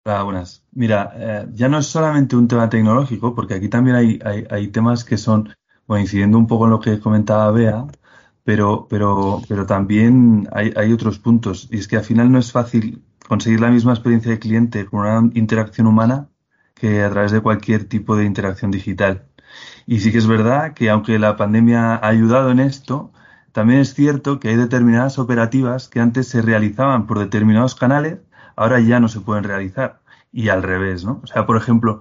Hola, 0.04 0.22
buenas. 0.24 0.64
Mira, 0.72 1.12
eh, 1.14 1.46
ya 1.52 1.68
no 1.68 1.78
es 1.78 1.86
solamente 1.86 2.34
un 2.34 2.48
tema 2.48 2.68
tecnológico, 2.68 3.34
porque 3.34 3.54
aquí 3.54 3.68
también 3.68 3.96
hay, 3.96 4.18
hay, 4.50 4.68
temas 4.68 5.04
que 5.04 5.16
son, 5.16 5.54
coincidiendo 5.86 6.38
un 6.38 6.48
poco 6.48 6.64
en 6.64 6.70
lo 6.70 6.80
que 6.80 6.98
comentaba 6.98 7.50
Bea, 7.52 7.86
pero, 8.42 8.88
pero, 8.90 9.40
pero 9.48 9.64
también 9.66 10.48
hay, 10.52 10.72
hay 10.76 10.92
otros 10.92 11.20
puntos. 11.20 11.68
Y 11.70 11.78
es 11.78 11.86
que 11.86 11.96
al 11.96 12.04
final 12.04 12.32
no 12.32 12.38
es 12.40 12.50
fácil 12.50 13.04
conseguir 13.28 13.60
la 13.60 13.70
misma 13.70 13.92
experiencia 13.92 14.32
de 14.32 14.40
cliente 14.40 14.86
con 14.86 15.00
una 15.00 15.30
interacción 15.34 15.86
humana 15.86 16.28
que 16.74 17.02
a 17.04 17.10
través 17.10 17.30
de 17.30 17.40
cualquier 17.40 17.84
tipo 17.88 18.16
de 18.16 18.24
interacción 18.24 18.72
digital. 18.72 19.28
Y 19.86 20.00
sí 20.00 20.10
que 20.12 20.18
es 20.18 20.26
verdad 20.26 20.74
que 20.74 20.90
aunque 20.90 21.18
la 21.18 21.36
pandemia 21.36 21.94
ha 21.96 22.08
ayudado 22.08 22.50
en 22.50 22.60
esto, 22.60 23.12
también 23.52 23.80
es 23.80 23.94
cierto 23.94 24.40
que 24.40 24.48
hay 24.48 24.56
determinadas 24.56 25.18
operativas 25.18 25.88
que 25.88 26.00
antes 26.00 26.28
se 26.28 26.42
realizaban 26.42 27.06
por 27.06 27.18
determinados 27.20 27.74
canales, 27.76 28.18
ahora 28.56 28.80
ya 28.80 29.00
no 29.00 29.08
se 29.08 29.20
pueden 29.20 29.44
realizar. 29.44 30.00
Y 30.32 30.48
al 30.48 30.62
revés, 30.62 31.04
¿no? 31.04 31.20
O 31.22 31.26
sea, 31.26 31.46
por 31.46 31.56
ejemplo, 31.56 32.00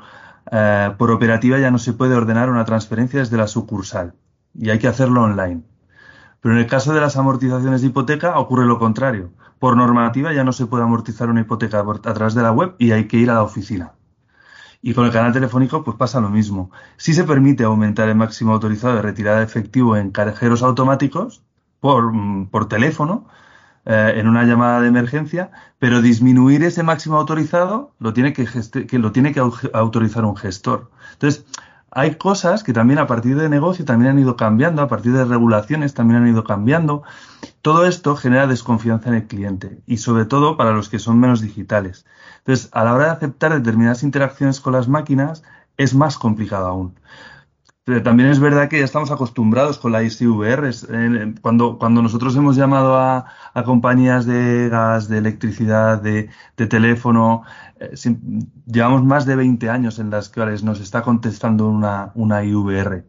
eh, 0.51 0.93
por 0.97 1.11
operativa 1.11 1.59
ya 1.59 1.71
no 1.71 1.77
se 1.77 1.93
puede 1.93 2.15
ordenar 2.15 2.49
una 2.49 2.65
transferencia 2.65 3.19
desde 3.19 3.37
la 3.37 3.47
sucursal 3.47 4.13
y 4.53 4.69
hay 4.69 4.79
que 4.79 4.87
hacerlo 4.87 5.23
online. 5.23 5.63
Pero 6.41 6.55
en 6.55 6.61
el 6.61 6.67
caso 6.67 6.93
de 6.93 7.01
las 7.01 7.17
amortizaciones 7.17 7.81
de 7.81 7.87
hipoteca 7.87 8.37
ocurre 8.39 8.65
lo 8.65 8.79
contrario. 8.79 9.31
Por 9.59 9.77
normativa 9.77 10.33
ya 10.33 10.43
no 10.43 10.53
se 10.53 10.65
puede 10.65 10.83
amortizar 10.83 11.29
una 11.29 11.41
hipoteca 11.41 11.79
a 11.79 12.13
través 12.13 12.33
de 12.33 12.41
la 12.41 12.51
web 12.51 12.75
y 12.79 12.91
hay 12.91 13.07
que 13.07 13.17
ir 13.17 13.29
a 13.29 13.35
la 13.35 13.43
oficina. 13.43 13.93
Y 14.81 14.95
con 14.95 15.05
el 15.05 15.11
canal 15.11 15.33
telefónico 15.33 15.83
pues 15.83 15.95
pasa 15.97 16.19
lo 16.19 16.29
mismo. 16.29 16.71
Sí 16.97 17.13
se 17.13 17.23
permite 17.23 17.63
aumentar 17.63 18.09
el 18.09 18.15
máximo 18.15 18.53
autorizado 18.53 18.95
de 18.95 19.03
retirada 19.03 19.37
de 19.37 19.45
efectivo 19.45 19.95
en 19.95 20.09
cajeros 20.11 20.63
automáticos 20.63 21.43
por, 21.79 22.11
mm, 22.11 22.47
por 22.47 22.67
teléfono 22.67 23.27
eh, 23.85 24.13
en 24.15 24.27
una 24.27 24.43
llamada 24.43 24.81
de 24.81 24.87
emergencia, 24.87 25.51
pero 25.79 26.01
disminuir 26.01 26.63
ese 26.63 26.83
máximo 26.83 27.17
autorizado 27.17 27.93
lo 27.99 28.13
tiene 28.13 28.33
que, 28.33 28.45
que 28.87 28.99
lo 28.99 29.11
tiene 29.11 29.33
que 29.33 29.41
autorizar 29.73 30.25
un 30.25 30.35
gestor. 30.35 30.91
Entonces, 31.13 31.45
hay 31.93 32.15
cosas 32.15 32.63
que 32.63 32.71
también 32.71 32.99
a 32.99 33.07
partir 33.07 33.35
de 33.35 33.49
negocio 33.49 33.83
también 33.83 34.11
han 34.11 34.19
ido 34.19 34.37
cambiando, 34.37 34.81
a 34.81 34.87
partir 34.87 35.11
de 35.11 35.25
regulaciones 35.25 35.93
también 35.93 36.21
han 36.21 36.27
ido 36.29 36.45
cambiando. 36.45 37.03
Todo 37.61 37.85
esto 37.85 38.15
genera 38.15 38.47
desconfianza 38.47 39.09
en 39.09 39.15
el 39.15 39.27
cliente 39.27 39.81
y 39.85 39.97
sobre 39.97 40.25
todo 40.25 40.55
para 40.55 40.71
los 40.71 40.87
que 40.87 40.99
son 40.99 41.19
menos 41.19 41.41
digitales. 41.41 42.05
Entonces, 42.37 42.69
a 42.71 42.85
la 42.85 42.93
hora 42.93 43.05
de 43.05 43.11
aceptar 43.11 43.53
determinadas 43.53 44.03
interacciones 44.03 44.61
con 44.61 44.73
las 44.73 44.87
máquinas 44.87 45.43
es 45.75 45.93
más 45.93 46.17
complicado 46.17 46.67
aún. 46.67 46.95
Pero 47.83 48.03
también 48.03 48.29
es 48.29 48.39
verdad 48.39 48.69
que 48.69 48.77
ya 48.79 48.85
estamos 48.85 49.09
acostumbrados 49.09 49.79
con 49.79 49.91
la 49.91 50.03
ICVR. 50.03 50.69
Eh, 50.69 51.35
cuando, 51.41 51.79
cuando 51.79 52.01
nosotros 52.01 52.35
hemos 52.35 52.55
llamado 52.55 52.97
a, 52.97 53.25
compañías 53.65 54.25
de 54.25 54.69
gas, 54.69 55.07
de 55.09 55.17
electricidad, 55.17 56.01
de, 56.01 56.29
teléfono, 56.55 57.43
eh, 57.79 57.95
llevamos 58.67 59.03
más 59.03 59.25
de 59.25 59.35
20 59.35 59.69
años 59.69 59.97
en 59.99 60.11
las 60.11 60.29
cuales 60.29 60.63
nos 60.63 60.79
está 60.79 61.01
contestando 61.01 61.67
una, 61.67 62.11
una 62.13 62.43
IVR. 62.43 63.05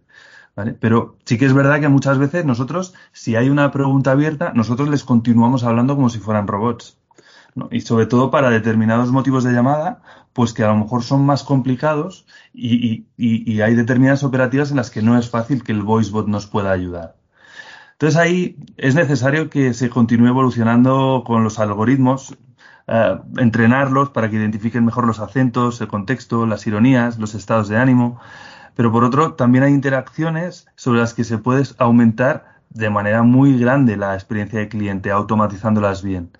Pero 0.80 1.16
sí 1.24 1.38
que 1.38 1.46
es 1.46 1.54
verdad 1.54 1.80
que 1.80 1.88
muchas 1.88 2.18
veces 2.18 2.44
nosotros, 2.44 2.94
si 3.12 3.36
hay 3.36 3.48
una 3.48 3.70
pregunta 3.72 4.12
abierta, 4.12 4.52
nosotros 4.54 4.88
les 4.88 5.04
continuamos 5.04 5.64
hablando 5.64 5.96
como 5.96 6.10
si 6.10 6.18
fueran 6.18 6.46
robots. 6.46 6.98
Y 7.70 7.80
sobre 7.82 8.06
todo 8.06 8.30
para 8.30 8.50
determinados 8.50 9.10
motivos 9.12 9.44
de 9.44 9.52
llamada 9.52 10.00
pues 10.32 10.52
que 10.52 10.64
a 10.64 10.68
lo 10.68 10.76
mejor 10.76 11.02
son 11.02 11.24
más 11.26 11.42
complicados 11.42 12.26
y, 12.54 13.06
hay 13.60 13.74
determinadas 13.74 14.24
operativas 14.24 14.70
en 14.70 14.76
las 14.76 14.90
que 14.90 15.02
no 15.02 15.18
es 15.18 15.28
fácil 15.30 15.62
que 15.62 15.72
el 15.72 15.82
VoiceBot 15.82 16.26
nos 16.26 16.46
pueda 16.46 16.72
ayudar. 16.72 17.16
Entonces 17.92 18.18
ahí 18.18 18.56
es 18.76 18.94
necesario 18.94 19.50
que 19.50 19.74
se 19.74 19.90
continúe 19.90 20.28
evolucionando 20.28 21.22
con 21.24 21.44
los 21.44 21.58
algoritmos, 21.58 22.36
eh, 22.88 23.18
entrenarlos 23.36 24.10
para 24.10 24.28
que 24.28 24.36
identifiquen 24.36 24.84
mejor 24.84 25.06
los 25.06 25.20
acentos, 25.20 25.80
el 25.80 25.88
contexto, 25.88 26.46
las 26.46 26.66
ironías, 26.66 27.18
los 27.18 27.34
estados 27.34 27.68
de 27.68 27.76
ánimo. 27.76 28.18
Pero 28.74 28.90
por 28.90 29.04
otro, 29.04 29.34
también 29.34 29.64
hay 29.64 29.72
interacciones 29.72 30.66
sobre 30.74 31.00
las 31.00 31.14
que 31.14 31.24
se 31.24 31.38
puede 31.38 31.64
aumentar 31.78 32.60
de 32.70 32.90
manera 32.90 33.22
muy 33.22 33.58
grande 33.58 33.96
la 33.96 34.14
experiencia 34.14 34.58
de 34.58 34.68
cliente, 34.68 35.10
automatizándolas 35.10 36.02
bien. 36.02 36.30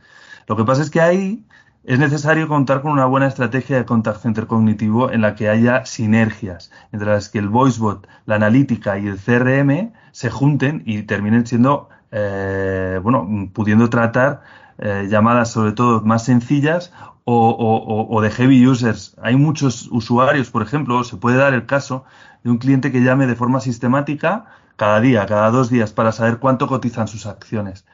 Lo 0.46 0.56
que 0.56 0.64
pasa 0.64 0.82
es 0.82 0.90
que 0.90 1.00
ahí 1.00 1.46
es 1.84 1.98
necesario 1.98 2.46
contar 2.46 2.80
con 2.82 2.92
una 2.92 3.06
buena 3.06 3.26
estrategia 3.26 3.76
de 3.76 3.84
contact 3.84 4.22
center 4.22 4.46
cognitivo 4.46 5.10
en 5.10 5.20
la 5.20 5.34
que 5.34 5.48
haya 5.48 5.84
sinergias, 5.84 6.70
entre 6.92 7.10
las 7.10 7.28
que 7.28 7.38
el 7.38 7.48
VoiceBot, 7.48 8.06
la 8.26 8.36
analítica 8.36 8.98
y 8.98 9.08
el 9.08 9.18
CRM 9.18 9.92
se 10.12 10.30
junten 10.30 10.82
y 10.86 11.02
terminen 11.02 11.46
siendo, 11.46 11.88
eh, 12.12 13.00
bueno, 13.02 13.28
pudiendo 13.52 13.90
tratar 13.90 14.42
eh, 14.78 15.08
llamadas 15.10 15.50
sobre 15.50 15.72
todo 15.72 16.02
más 16.02 16.24
sencillas 16.24 16.92
o, 17.24 18.08
o, 18.10 18.20
de 18.20 18.30
heavy 18.30 18.66
users. 18.66 19.16
Hay 19.22 19.36
muchos 19.36 19.88
usuarios, 19.92 20.50
por 20.50 20.62
ejemplo, 20.62 21.04
se 21.04 21.16
puede 21.16 21.36
dar 21.36 21.54
el 21.54 21.66
caso 21.66 22.04
de 22.42 22.50
un 22.50 22.58
cliente 22.58 22.90
que 22.90 23.02
llame 23.02 23.26
de 23.26 23.36
forma 23.36 23.60
sistemática 23.60 24.46
cada 24.76 25.00
día, 25.00 25.26
cada 25.26 25.50
dos 25.50 25.70
días, 25.70 25.92
para 25.92 26.12
saber 26.12 26.38
cuánto 26.38 26.66
cotizan 26.66 27.06
sus 27.06 27.26
acciones. 27.26 27.84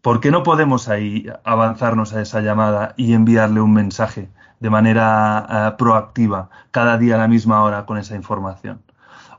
¿Por 0.00 0.20
qué 0.20 0.30
no 0.30 0.42
podemos 0.42 0.88
ahí 0.88 1.26
avanzarnos 1.44 2.12
a 2.14 2.22
esa 2.22 2.40
llamada 2.40 2.94
y 2.96 3.12
enviarle 3.14 3.60
un 3.60 3.72
mensaje 3.72 4.30
de 4.60 4.70
manera 4.70 5.46
eh, 5.50 5.74
proactiva 5.76 6.50
cada 6.70 6.96
día 6.98 7.16
a 7.16 7.18
la 7.18 7.28
misma 7.28 7.62
hora 7.62 7.84
con 7.86 7.98
esa 7.98 8.16
información? 8.16 8.82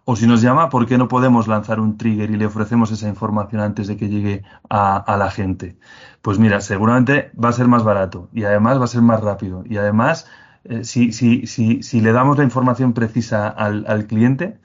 O 0.05 0.17
si 0.17 0.27
nos 0.27 0.41
llama, 0.41 0.69
¿por 0.69 0.85
qué 0.85 0.97
no 0.97 1.07
podemos 1.07 1.47
lanzar 1.47 1.79
un 1.79 1.97
trigger 1.97 2.29
y 2.29 2.35
le 2.35 2.45
ofrecemos 2.45 2.91
esa 2.91 3.07
información 3.07 3.61
antes 3.61 3.87
de 3.87 3.95
que 3.95 4.09
llegue 4.09 4.43
a, 4.69 5.15
la 5.17 5.31
gente? 5.31 5.77
Pues 6.21 6.39
mira, 6.39 6.59
seguramente 6.59 7.31
va 7.41 7.49
a 7.49 7.53
ser 7.53 7.67
más 7.67 7.83
barato 7.85 8.27
y 8.33 8.43
además 8.43 8.79
va 8.79 8.83
a 8.83 8.87
ser 8.87 9.01
más 9.01 9.21
rápido. 9.21 9.63
Y 9.65 9.77
además, 9.77 10.27
eh, 10.65 10.83
si, 10.83 11.13
si, 11.13 11.47
si, 11.47 11.83
si, 11.83 12.01
le 12.01 12.11
damos 12.11 12.37
la 12.37 12.43
información 12.43 12.91
precisa 12.93 13.47
al, 13.47 13.85
al 13.87 14.05
cliente, 14.05 14.59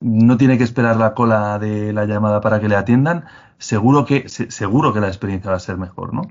no 0.00 0.36
tiene 0.38 0.58
que 0.58 0.64
esperar 0.64 0.96
la 0.96 1.14
cola 1.14 1.58
de 1.58 1.92
la 1.92 2.04
llamada 2.06 2.40
para 2.40 2.60
que 2.60 2.68
le 2.68 2.76
atiendan, 2.76 3.24
seguro 3.58 4.04
que, 4.04 4.28
seguro 4.28 4.92
que 4.92 5.00
la 5.00 5.08
experiencia 5.08 5.50
va 5.50 5.56
a 5.56 5.60
ser 5.60 5.76
mejor, 5.76 6.14
¿no? 6.14 6.22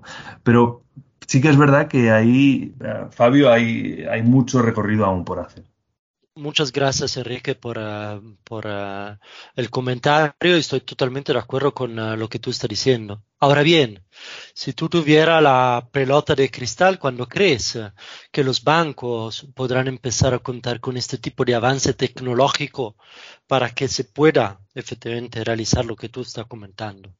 Pero 0.43 0.83
sí 1.27 1.41
que 1.41 1.49
es 1.49 1.57
verdad 1.57 1.87
que 1.87 2.11
ahí, 2.11 2.75
eh, 2.83 3.07
Fabio, 3.11 3.51
hay, 3.51 4.05
hay 4.09 4.23
mucho 4.23 4.61
recorrido 4.61 5.05
aún 5.05 5.25
por 5.25 5.39
hacer. 5.39 5.65
Muchas 6.35 6.71
gracias, 6.71 7.15
Enrique, 7.17 7.53
por, 7.53 7.79
por 8.43 8.65
uh, 8.65 9.17
el 9.55 9.69
comentario. 9.69 10.55
Estoy 10.55 10.81
totalmente 10.81 11.31
de 11.31 11.37
acuerdo 11.37 11.75
con 11.75 11.99
uh, 11.99 12.17
lo 12.17 12.27
que 12.27 12.39
tú 12.39 12.49
estás 12.49 12.67
diciendo. 12.67 13.21
Ahora 13.39 13.61
bien, 13.61 14.03
si 14.55 14.73
tú 14.73 14.89
tuvieras 14.89 15.43
la 15.43 15.87
pelota 15.91 16.33
de 16.33 16.49
cristal, 16.49 16.97
¿cuándo 16.97 17.27
crees 17.27 17.77
que 18.31 18.43
los 18.43 18.63
bancos 18.63 19.45
podrán 19.53 19.87
empezar 19.87 20.33
a 20.33 20.39
contar 20.39 20.79
con 20.79 20.97
este 20.97 21.19
tipo 21.19 21.45
de 21.45 21.53
avance 21.53 21.93
tecnológico 21.93 22.95
para 23.45 23.69
que 23.69 23.87
se 23.87 24.03
pueda 24.03 24.59
efectivamente 24.73 25.43
realizar 25.43 25.85
lo 25.85 25.95
que 25.95 26.09
tú 26.09 26.21
estás 26.21 26.47
comentando? 26.47 27.13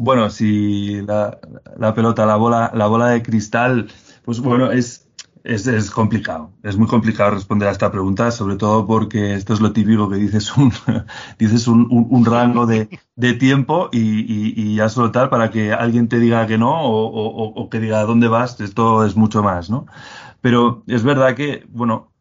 Bueno, 0.00 0.28
si 0.28 1.00
la, 1.00 1.38
la 1.78 1.94
pelota, 1.94 2.26
la 2.26 2.36
bola, 2.36 2.70
la 2.74 2.86
bola 2.88 3.08
de 3.08 3.22
cristal, 3.22 3.88
pues 4.22 4.38
bueno, 4.40 4.70
es 4.70 5.07
es, 5.48 5.90
complicado, 5.90 6.52
es 6.62 6.76
muy 6.76 6.86
complicado 6.86 7.30
responder 7.30 7.68
a 7.68 7.72
esta 7.72 7.90
pregunta, 7.90 8.30
sobre 8.30 8.56
todo 8.56 8.86
porque 8.86 9.34
esto 9.34 9.54
es 9.54 9.60
lo 9.60 9.72
típico 9.72 10.10
que 10.10 10.16
dices 10.16 10.54
un, 10.56 10.72
dices 11.38 11.66
un, 11.68 12.24
rango 12.26 12.66
de, 12.66 12.88
tiempo 13.38 13.88
y, 13.90 14.74
ya 14.76 14.90
solo 14.90 15.10
tal 15.10 15.30
para 15.30 15.50
que 15.50 15.72
alguien 15.72 16.08
te 16.08 16.18
diga 16.18 16.46
que 16.46 16.58
no 16.58 16.74
o, 16.74 17.70
que 17.70 17.80
diga 17.80 18.02
dónde 18.02 18.28
vas, 18.28 18.60
esto 18.60 19.06
es 19.06 19.16
mucho 19.16 19.42
más, 19.42 19.70
¿no? 19.70 19.86
Pero 20.42 20.84
es 20.86 21.02
verdad 21.02 21.34
que, 21.34 21.66
bueno, 21.70 22.12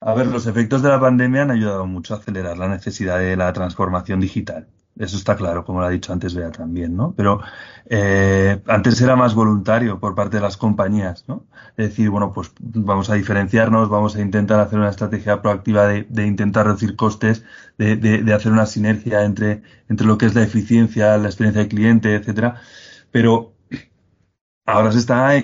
a 0.00 0.14
ver, 0.14 0.28
los 0.28 0.46
efectos 0.46 0.82
de 0.82 0.90
la 0.90 1.00
pandemia 1.00 1.42
han 1.42 1.50
ayudado 1.50 1.86
mucho 1.86 2.14
a 2.14 2.18
acelerar 2.18 2.56
la 2.56 2.68
necesidad 2.68 3.18
de 3.18 3.36
la 3.36 3.52
transformación 3.52 4.20
digital. 4.20 4.68
Eso 4.98 5.16
está 5.16 5.36
claro, 5.36 5.64
como 5.64 5.80
lo 5.80 5.86
ha 5.86 5.90
dicho 5.90 6.12
antes 6.12 6.34
Bea 6.34 6.50
también, 6.50 6.96
¿no? 6.96 7.14
Pero 7.16 7.40
eh, 7.86 8.62
antes 8.66 9.00
era 9.00 9.16
más 9.16 9.34
voluntario 9.34 10.00
por 10.00 10.14
parte 10.14 10.36
de 10.38 10.42
las 10.42 10.56
compañías, 10.56 11.24
¿no? 11.28 11.46
Es 11.76 11.90
decir, 11.90 12.10
bueno, 12.10 12.32
pues 12.32 12.52
vamos 12.60 13.10
a 13.10 13.14
diferenciarnos, 13.14 13.88
vamos 13.88 14.16
a 14.16 14.20
intentar 14.20 14.60
hacer 14.60 14.78
una 14.78 14.90
estrategia 14.90 15.42
proactiva 15.42 15.86
de, 15.86 16.04
de 16.08 16.26
intentar 16.26 16.66
reducir 16.66 16.96
costes, 16.96 17.44
de, 17.78 17.96
de, 17.96 18.22
de, 18.22 18.34
hacer 18.34 18.52
una 18.52 18.66
sinergia 18.66 19.24
entre, 19.24 19.62
entre 19.88 20.06
lo 20.06 20.16
que 20.18 20.26
es 20.26 20.34
la 20.34 20.42
eficiencia, 20.42 21.16
la 21.18 21.28
experiencia 21.28 21.60
del 21.62 21.68
cliente, 21.68 22.14
etcétera. 22.14 22.60
Pero 23.10 23.52
ahora 24.66 24.92
se 24.92 24.98
está 24.98 25.34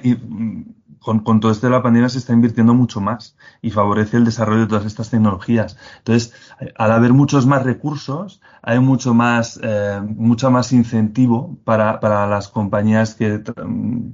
con, 1.02 1.20
con, 1.20 1.40
todo 1.40 1.52
esto 1.52 1.66
de 1.66 1.72
la 1.72 1.82
pandemia 1.82 2.08
se 2.08 2.18
está 2.18 2.32
invirtiendo 2.32 2.74
mucho 2.74 3.00
más 3.00 3.36
y 3.60 3.70
favorece 3.70 4.16
el 4.16 4.24
desarrollo 4.24 4.62
de 4.62 4.66
todas 4.66 4.86
estas 4.86 5.10
tecnologías. 5.10 5.76
Entonces, 5.98 6.32
al 6.76 6.92
haber 6.92 7.12
muchos 7.12 7.46
más 7.46 7.64
recursos, 7.64 8.40
hay 8.62 8.78
mucho 8.78 9.12
más, 9.12 9.58
eh, 9.62 10.00
mucho 10.04 10.50
más 10.50 10.72
incentivo 10.72 11.58
para, 11.64 12.00
para 12.00 12.26
las 12.26 12.48
compañías 12.48 13.14
que, 13.14 13.42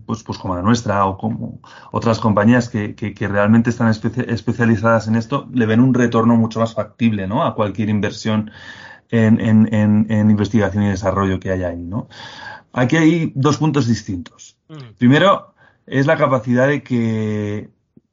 pues, 0.07 0.23
pues 0.23 0.39
como 0.39 0.57
la 0.57 0.63
nuestra 0.63 1.05
o 1.07 1.19
como 1.19 1.61
otras 1.93 2.19
compañías 2.19 2.69
que, 2.69 2.95
que, 2.95 3.15
que 3.15 3.29
realmente 3.29 3.71
están 3.71 3.89
especializadas 3.89 5.07
en 5.09 5.17
esto, 5.17 5.49
le 5.53 5.67
ven 5.67 5.81
un 5.81 5.95
retorno 5.95 6.37
mucho 6.37 6.61
más 6.61 6.75
factible, 6.75 7.27
¿no? 7.27 7.45
A 7.45 7.55
cualquier 7.55 7.91
inversión 7.91 8.51
en, 9.11 9.41
en, 9.41 9.73
en, 9.75 10.07
en 10.11 10.31
investigación 10.31 10.85
y 10.85 10.89
desarrollo 10.89 11.39
que 11.41 11.51
haya 11.51 11.69
ahí, 11.69 11.83
¿no? 11.83 12.09
Aquí 12.73 12.97
hay 12.97 13.33
dos 13.35 13.59
puntos 13.59 13.87
distintos. 13.87 14.57
Mm. 14.69 14.95
Primero, 14.99 15.55
es 15.91 16.07
la 16.07 16.17
capacidad 16.17 16.69
de 16.69 16.83
que, 16.83 17.71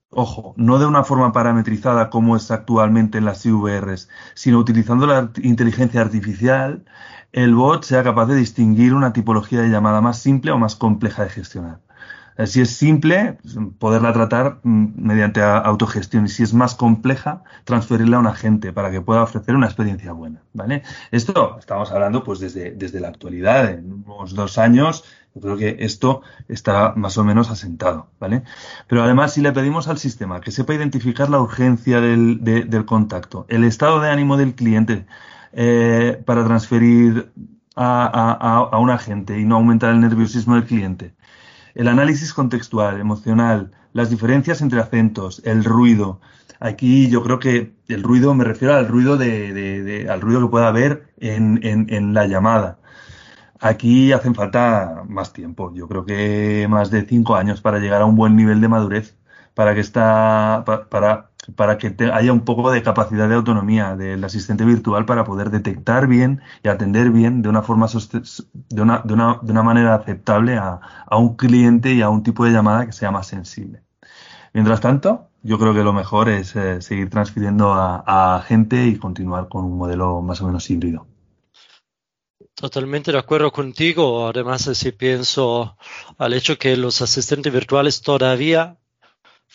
ojo, 0.09 0.53
no 0.57 0.79
de 0.79 0.85
una 0.85 1.03
forma 1.03 1.31
parametrizada 1.31 2.09
como 2.09 2.35
es 2.35 2.51
actualmente 2.51 3.17
en 3.17 3.25
las 3.25 3.45
IVRs, 3.45 4.09
sino 4.33 4.59
utilizando 4.59 5.07
la 5.07 5.31
inteligencia 5.41 6.01
artificial, 6.01 6.85
el 7.31 7.55
bot 7.55 7.83
sea 7.83 8.03
capaz 8.03 8.27
de 8.27 8.35
distinguir 8.35 8.93
una 8.93 9.13
tipología 9.13 9.61
de 9.61 9.69
llamada 9.69 10.01
más 10.01 10.19
simple 10.19 10.51
o 10.51 10.57
más 10.57 10.75
compleja 10.75 11.23
de 11.23 11.29
gestionar. 11.29 11.84
Si 12.45 12.59
es 12.59 12.75
simple, 12.75 13.37
poderla 13.79 14.11
tratar 14.11 14.59
mm, 14.63 14.87
mediante 14.95 15.41
autogestión 15.41 16.25
y 16.25 16.29
si 16.29 16.43
es 16.43 16.53
más 16.53 16.75
compleja, 16.75 17.43
transferirla 17.63 18.17
a 18.17 18.19
un 18.19 18.27
agente 18.27 18.73
para 18.73 18.91
que 18.91 19.01
pueda 19.01 19.23
ofrecer 19.23 19.55
una 19.55 19.67
experiencia 19.67 20.11
buena. 20.11 20.41
¿vale? 20.53 20.83
Esto 21.11 21.57
estamos 21.57 21.91
hablando 21.91 22.23
pues 22.23 22.39
desde, 22.39 22.71
desde 22.71 22.99
la 22.99 23.07
actualidad, 23.07 23.69
en 23.71 24.03
unos 24.05 24.35
dos 24.35 24.57
años 24.57 25.05
yo 25.35 25.41
creo 25.41 25.57
que 25.57 25.75
esto 25.79 26.21
estará 26.47 26.93
más 26.95 27.17
o 27.17 27.25
menos 27.25 27.51
asentado, 27.51 28.07
¿vale? 28.19 28.43
Pero 28.87 29.03
además, 29.03 29.33
si 29.33 29.41
le 29.41 29.51
pedimos 29.51 29.89
al 29.89 29.97
sistema 29.97 30.39
que 30.39 30.51
sepa 30.51 30.73
identificar 30.73 31.29
la 31.29 31.41
urgencia 31.41 31.99
del, 31.99 32.41
de, 32.41 32.63
del 32.63 32.85
contacto, 32.85 33.45
el 33.49 33.65
estado 33.65 33.99
de 33.99 34.09
ánimo 34.09 34.37
del 34.37 34.55
cliente 34.55 35.05
eh, 35.51 36.21
para 36.25 36.45
transferir 36.45 37.31
a, 37.75 38.05
a, 38.05 38.75
a, 38.75 38.79
un 38.79 38.89
agente 38.89 39.37
y 39.37 39.43
no 39.43 39.55
aumentar 39.55 39.91
el 39.91 39.99
nerviosismo 39.99 40.55
del 40.55 40.63
cliente, 40.63 41.13
el 41.75 41.87
análisis 41.87 42.33
contextual, 42.33 42.99
emocional, 42.99 43.71
las 43.93 44.09
diferencias 44.09 44.61
entre 44.61 44.79
acentos, 44.79 45.41
el 45.45 45.63
ruido. 45.63 46.19
Aquí 46.59 47.09
yo 47.09 47.21
creo 47.23 47.39
que 47.39 47.73
el 47.87 48.03
ruido 48.03 48.33
me 48.33 48.45
refiero 48.45 48.73
al 48.75 48.87
ruido 48.87 49.17
de, 49.17 50.07
al 50.09 50.21
ruido 50.21 50.41
que 50.41 50.47
pueda 50.47 50.69
haber 50.69 51.13
en, 51.19 51.59
en, 51.63 52.13
la 52.13 52.27
llamada 52.27 52.79
Aquí 53.59 54.11
hacen 54.13 54.35
falta 54.35 55.03
más 55.07 55.33
tiempo. 55.33 55.73
Yo 55.73 55.87
creo 55.87 56.05
que 56.05 56.67
más 56.69 56.91
de 56.91 57.05
cinco 57.05 57.35
años 57.35 57.61
para 57.61 57.79
llegar 57.79 58.01
a 58.01 58.05
un 58.05 58.15
buen 58.15 58.35
nivel 58.35 58.61
de 58.61 58.67
madurez, 58.67 59.17
para 59.53 59.73
que 59.73 59.79
esta, 59.81 60.63
para 60.89 61.31
que 61.77 61.95
haya 62.11 62.33
un 62.33 62.41
poco 62.41 62.71
de 62.71 62.81
capacidad 62.81 63.29
de 63.29 63.35
autonomía 63.35 63.95
del 63.95 64.23
asistente 64.23 64.65
virtual 64.65 65.05
para 65.05 65.23
poder 65.23 65.49
detectar 65.51 66.07
bien 66.07 66.41
y 66.63 66.69
atender 66.69 67.11
bien 67.11 67.41
de 67.41 67.49
una 67.49 67.61
forma 67.61 67.87
de 67.87 68.81
una, 68.81 69.01
de 69.03 69.13
una, 69.13 69.39
de 69.41 69.51
una 69.51 69.63
manera 69.63 69.95
aceptable 69.95 70.57
a, 70.57 70.79
a 71.05 71.17
un 71.17 71.35
cliente 71.35 71.93
y 71.93 72.01
a 72.01 72.09
un 72.09 72.23
tipo 72.23 72.45
de 72.45 72.51
llamada 72.51 72.85
que 72.85 72.91
sea 72.91 73.11
más 73.11 73.27
sensible. 73.27 73.81
Mientras 74.53 74.79
tanto, 74.81 75.29
yo 75.43 75.59
creo 75.59 75.73
que 75.73 75.83
lo 75.83 75.93
mejor 75.93 76.29
es 76.29 76.55
eh, 76.55 76.81
seguir 76.81 77.09
transfiriendo 77.09 77.73
a, 77.73 78.35
a 78.37 78.41
gente 78.41 78.87
y 78.87 78.97
continuar 78.97 79.47
con 79.47 79.65
un 79.65 79.77
modelo 79.77 80.21
más 80.21 80.41
o 80.41 80.47
menos 80.47 80.69
híbrido. 80.69 81.05
Totalmente 82.55 83.11
de 83.11 83.19
acuerdo 83.19 83.51
contigo. 83.51 84.27
Además, 84.27 84.61
si 84.61 84.91
pienso 84.93 85.75
al 86.17 86.33
hecho 86.33 86.57
que 86.57 86.77
los 86.77 87.01
asistentes 87.01 87.51
virtuales 87.51 88.01
todavía 88.01 88.77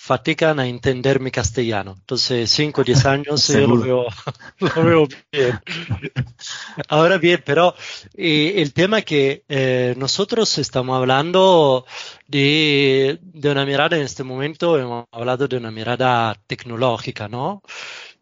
fatigan 0.02 0.58
a 0.58 0.66
entender 0.66 1.20
mi 1.20 1.30
castellano. 1.30 1.94
Entonces, 1.98 2.50
5 2.50 2.80
o 2.80 2.84
10 2.84 3.04
años 3.04 3.46
yo 3.48 3.66
lo 3.66 3.78
veo, 3.78 4.06
lo 4.58 4.82
veo 4.82 5.08
bien. 5.30 5.60
Ahora 6.88 7.18
bien, 7.18 7.42
pero 7.44 7.74
eh, 8.14 8.54
el 8.56 8.72
tema 8.72 9.02
que 9.02 9.44
eh, 9.46 9.94
nosotros 9.98 10.56
estamos 10.56 10.96
hablando 10.96 11.84
de, 12.26 13.18
de 13.20 13.50
una 13.50 13.66
mirada 13.66 13.98
en 13.98 14.02
este 14.04 14.24
momento, 14.24 14.78
hemos 14.78 15.04
hablado 15.12 15.46
de 15.46 15.58
una 15.58 15.70
mirada 15.70 16.34
tecnológica, 16.46 17.28
¿no? 17.28 17.62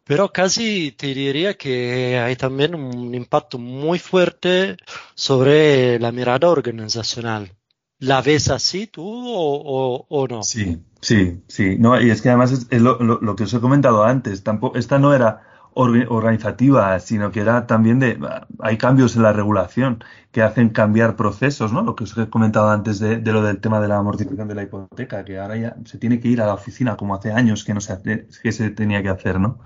pero 0.03 0.33
casi 0.33 0.93
te 0.93 1.15
diría 1.15 1.55
que 1.55 2.19
hay 2.19 2.35
también 2.35 2.75
un 2.75 3.15
impacto 3.15 3.59
muy 3.59 3.99
fuerte 3.99 4.77
sobre 5.15 5.99
la 6.01 6.11
mirada 6.13 6.49
organizacional. 6.49 7.58
¿La 8.01 8.23
ves 8.23 8.49
así 8.51 8.87
tú 8.87 9.05
o, 9.05 9.63
o, 9.63 10.07
o 10.09 10.29
no? 10.29 10.43
Sí, 10.43 10.83
sí, 11.01 11.43
sí. 11.49 11.77
No, 11.79 12.01
y 12.01 12.11
es 12.11 12.23
que 12.23 12.29
además 12.29 12.67
es, 12.71 12.81
lo, 12.81 12.99
lo, 12.99 13.19
lo, 13.21 13.37
que 13.37 13.45
os 13.45 13.55
he 13.55 13.61
comentado 13.61 14.05
antes. 14.05 14.45
Tampoco, 14.45 14.79
esta 14.79 14.99
no 14.99 15.13
era 15.15 15.43
organizativa, 15.75 16.99
sino 16.99 17.31
que 17.31 17.41
era 17.41 17.67
también 17.67 18.01
de, 18.01 18.19
hay 18.59 18.79
cambios 18.79 19.15
en 19.17 19.23
la 19.23 19.33
regulación 19.33 20.03
que 20.33 20.43
hacen 20.43 20.71
cambiar 20.71 21.15
procesos, 21.15 21.73
¿no? 21.73 21.83
Lo 21.83 21.95
que 21.95 22.05
os 22.05 22.19
he 22.19 22.29
comentado 22.29 22.71
antes 22.71 22.99
de, 22.99 23.19
de, 23.19 23.33
lo 23.33 23.43
del 23.43 23.61
tema 23.61 23.81
de 23.81 23.89
la 23.89 23.99
amortización 23.99 24.49
de 24.49 24.55
la 24.55 24.65
hipoteca, 24.65 25.25
que 25.25 25.39
ahora 25.39 25.57
ya 25.57 25.77
se 25.85 25.99
tiene 25.99 26.19
que 26.19 26.29
ir 26.29 26.41
a 26.43 26.47
la 26.47 26.55
oficina 26.55 26.97
como 26.97 27.15
hace 27.15 27.33
años 27.33 27.65
que 27.65 27.75
no 27.75 27.81
se, 27.81 28.27
que 28.43 28.53
se 28.53 28.71
tenía 28.71 29.03
que 29.03 29.09
hacer, 29.09 29.39
¿no? 29.39 29.61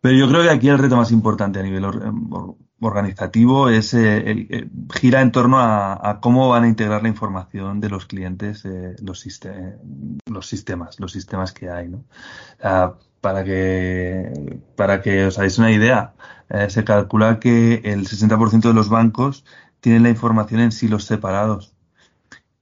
Pero 0.00 0.16
yo 0.16 0.28
creo 0.28 0.42
que 0.42 0.50
aquí 0.50 0.68
el 0.68 0.78
reto 0.78 0.96
más 0.96 1.12
importante 1.12 1.60
a 1.60 1.62
nivel 1.62 1.84
organizativo 2.86 3.68
es 3.68 3.94
eh, 3.94 4.30
el, 4.30 4.70
gira 4.94 5.20
en 5.20 5.32
torno 5.32 5.58
a, 5.60 6.18
cómo 6.20 6.48
van 6.48 6.64
a 6.64 6.68
integrar 6.68 7.02
la 7.02 7.08
información 7.08 7.80
de 7.80 7.88
los 7.88 8.06
clientes, 8.06 8.64
eh, 8.64 8.96
los, 9.02 9.24
los, 10.26 10.46
sistemas, 10.46 11.00
los 11.00 11.12
sistemas 11.12 11.52
que 11.52 11.70
hay, 11.70 11.88
¿no? 11.88 12.04
Uh, 12.62 12.94
para 13.20 13.42
que, 13.42 14.60
para 14.76 15.00
que 15.00 15.24
os 15.26 15.38
hagáis 15.38 15.58
una 15.58 15.70
idea, 15.70 16.14
eh, 16.50 16.68
se 16.68 16.84
calcula 16.84 17.40
que 17.40 17.80
el 17.84 18.06
60% 18.06 18.60
de 18.60 18.74
los 18.74 18.90
bancos 18.90 19.46
tienen 19.80 20.02
la 20.02 20.10
información 20.10 20.60
en 20.60 20.72
silos 20.72 21.04
separados. 21.04 21.73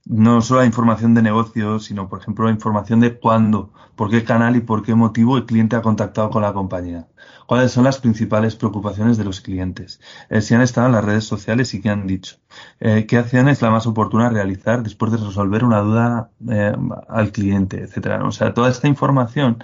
No 0.05 0.41
solo 0.41 0.59
la 0.59 0.65
información 0.65 1.13
de 1.13 1.21
negocio, 1.21 1.79
sino, 1.79 2.09
por 2.09 2.19
ejemplo, 2.19 2.45
la 2.45 2.51
información 2.51 2.99
de 2.99 3.17
cuándo, 3.17 3.71
por 3.95 4.09
qué 4.09 4.23
canal 4.25 4.55
y 4.57 4.61
por 4.61 4.83
qué 4.83 4.95
motivo 4.95 5.37
el 5.37 5.45
cliente 5.45 5.77
ha 5.77 5.81
contactado 5.81 6.29
con 6.29 6.41
la 6.41 6.51
compañía. 6.51 7.07
Cuáles 7.47 7.71
son 7.71 7.85
las 7.85 7.99
principales 7.99 8.55
preocupaciones 8.57 9.17
de 9.17 9.23
los 9.23 9.39
clientes. 9.39 10.01
Eh, 10.29 10.41
si 10.41 10.55
han 10.55 10.61
estado 10.61 10.87
en 10.87 10.93
las 10.93 11.05
redes 11.05 11.23
sociales 11.23 11.73
y 11.73 11.81
qué 11.81 11.89
han 11.89 12.05
dicho. 12.05 12.37
Eh, 12.81 13.05
qué 13.07 13.17
acción 13.17 13.47
es 13.47 13.61
la 13.61 13.69
más 13.71 13.87
oportuna 13.87 14.29
realizar 14.29 14.83
después 14.83 15.11
de 15.11 15.19
resolver 15.19 15.63
una 15.63 15.79
duda 15.79 16.31
eh, 16.49 16.75
al 17.07 17.31
cliente, 17.31 17.81
etcétera. 17.83 18.25
O 18.25 18.31
sea, 18.31 18.53
toda 18.53 18.69
esta 18.69 18.89
información 18.89 19.63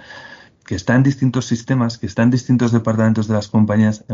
que 0.70 0.76
está 0.76 0.94
en 0.94 1.02
distintos 1.02 1.46
sistemas, 1.46 1.98
que 1.98 2.06
está 2.06 2.22
en 2.22 2.30
distintos 2.30 2.70
departamentos 2.70 3.26
de 3.26 3.34
las 3.34 3.48
compañías, 3.48 4.04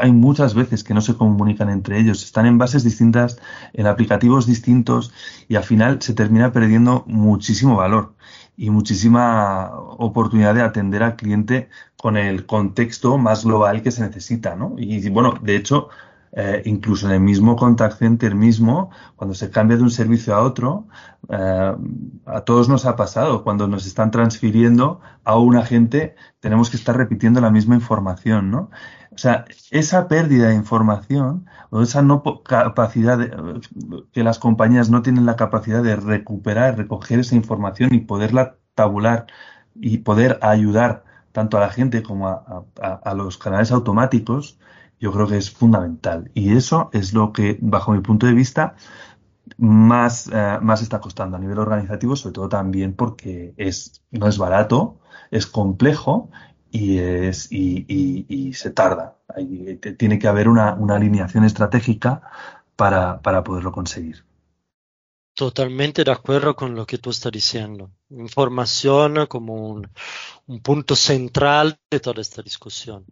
hay 0.00 0.12
muchas 0.12 0.54
veces 0.54 0.82
que 0.82 0.94
no 0.94 1.02
se 1.02 1.14
comunican 1.14 1.68
entre 1.68 2.00
ellos, 2.00 2.24
están 2.24 2.46
en 2.46 2.56
bases 2.56 2.84
distintas, 2.84 3.38
en 3.74 3.86
aplicativos 3.86 4.46
distintos 4.46 5.12
y 5.46 5.56
al 5.56 5.64
final 5.64 6.00
se 6.00 6.14
termina 6.14 6.52
perdiendo 6.52 7.04
muchísimo 7.06 7.76
valor 7.76 8.14
y 8.56 8.70
muchísima 8.70 9.70
oportunidad 9.98 10.54
de 10.54 10.62
atender 10.62 11.02
al 11.02 11.16
cliente 11.16 11.68
con 11.98 12.16
el 12.16 12.46
contexto 12.46 13.18
más 13.18 13.44
global 13.44 13.82
que 13.82 13.90
se 13.90 14.00
necesita, 14.00 14.56
¿no? 14.56 14.74
Y 14.78 15.06
bueno, 15.10 15.34
de 15.42 15.56
hecho, 15.56 15.90
eh, 16.32 16.62
incluso 16.66 17.06
en 17.06 17.14
el 17.14 17.20
mismo 17.20 17.56
contact 17.56 17.98
center 17.98 18.34
mismo, 18.34 18.90
cuando 19.16 19.34
se 19.34 19.50
cambia 19.50 19.76
de 19.76 19.82
un 19.82 19.90
servicio 19.90 20.34
a 20.34 20.42
otro, 20.42 20.88
eh, 21.28 21.74
a 22.26 22.40
todos 22.42 22.68
nos 22.68 22.86
ha 22.86 22.96
pasado, 22.96 23.42
cuando 23.44 23.66
nos 23.66 23.86
están 23.86 24.10
transfiriendo 24.10 25.00
a 25.24 25.38
un 25.38 25.56
agente, 25.56 26.14
tenemos 26.40 26.70
que 26.70 26.76
estar 26.76 26.96
repitiendo 26.96 27.40
la 27.40 27.50
misma 27.50 27.74
información, 27.74 28.50
¿no? 28.50 28.70
O 29.12 29.18
sea, 29.18 29.46
esa 29.70 30.06
pérdida 30.06 30.48
de 30.48 30.54
información 30.54 31.46
o 31.70 31.82
esa 31.82 32.02
no 32.02 32.22
capacidad 32.44 33.18
que 34.12 34.22
las 34.22 34.38
compañías 34.38 34.90
no 34.90 35.02
tienen 35.02 35.26
la 35.26 35.34
capacidad 35.36 35.82
de 35.82 35.96
recuperar, 35.96 36.78
recoger 36.78 37.18
esa 37.18 37.34
información 37.34 37.92
y 37.94 38.00
poderla 38.00 38.56
tabular 38.74 39.26
y 39.74 39.98
poder 39.98 40.38
ayudar 40.42 41.04
tanto 41.32 41.56
a 41.56 41.60
la 41.60 41.70
gente 41.70 42.02
como 42.02 42.28
a, 42.28 42.64
a 42.80 43.14
los 43.14 43.38
canales 43.38 43.72
automáticos, 43.72 44.58
yo 45.00 45.12
creo 45.12 45.26
que 45.26 45.36
es 45.36 45.50
fundamental. 45.50 46.30
Y 46.34 46.56
eso 46.56 46.90
es 46.92 47.12
lo 47.14 47.32
que, 47.32 47.58
bajo 47.60 47.92
mi 47.92 48.00
punto 48.00 48.26
de 48.26 48.32
vista, 48.32 48.74
más, 49.56 50.28
eh, 50.32 50.58
más 50.60 50.82
está 50.82 51.00
costando 51.00 51.36
a 51.36 51.40
nivel 51.40 51.58
organizativo, 51.58 52.16
sobre 52.16 52.34
todo 52.34 52.48
también 52.48 52.94
porque 52.94 53.54
es, 53.56 54.02
no 54.10 54.28
es 54.28 54.38
barato, 54.38 54.98
es 55.30 55.46
complejo 55.46 56.30
y, 56.70 56.98
es, 56.98 57.48
y, 57.50 58.52
se 58.54 58.70
tarda. 58.70 59.16
tiene 59.96 60.18
que 60.18 60.28
haber 60.28 60.48
una, 60.48 60.76
alineación 60.90 61.44
estratégica 61.44 62.22
para, 62.76 63.20
poderlo 63.44 63.72
conseguir. 63.72 64.24
Totalmente 65.34 66.02
de 66.02 66.10
acuerdo 66.10 66.56
con 66.56 66.74
lo 66.74 66.84
que 66.84 66.98
tú 66.98 67.10
estás 67.10 67.30
diciendo. 67.30 67.92
Información 68.10 69.26
como 69.26 69.68
un, 69.68 69.90
punto 70.62 70.96
central 70.96 71.78
de 71.90 72.00
toda 72.00 72.20
esta 72.20 72.42
discusión. 72.42 73.04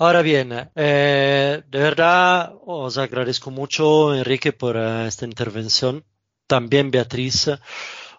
Ahora 0.00 0.22
bien, 0.22 0.50
eh, 0.76 1.62
de 1.70 1.78
verdad 1.78 2.54
os 2.64 2.96
agradezco 2.96 3.50
mucho, 3.50 4.14
Enrique, 4.14 4.50
por 4.50 4.74
eh, 4.78 5.06
esta 5.06 5.26
intervención. 5.26 6.06
También 6.46 6.90
Beatriz 6.90 7.50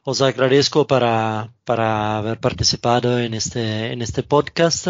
os 0.03 0.21
agradezco 0.21 0.85
para, 0.85 1.51
para 1.63 2.19
haber 2.19 2.39
participado 2.39 3.17
en 3.17 3.33
este, 3.33 3.93
en 3.93 4.03
este 4.03 4.21
podcast 4.21 4.89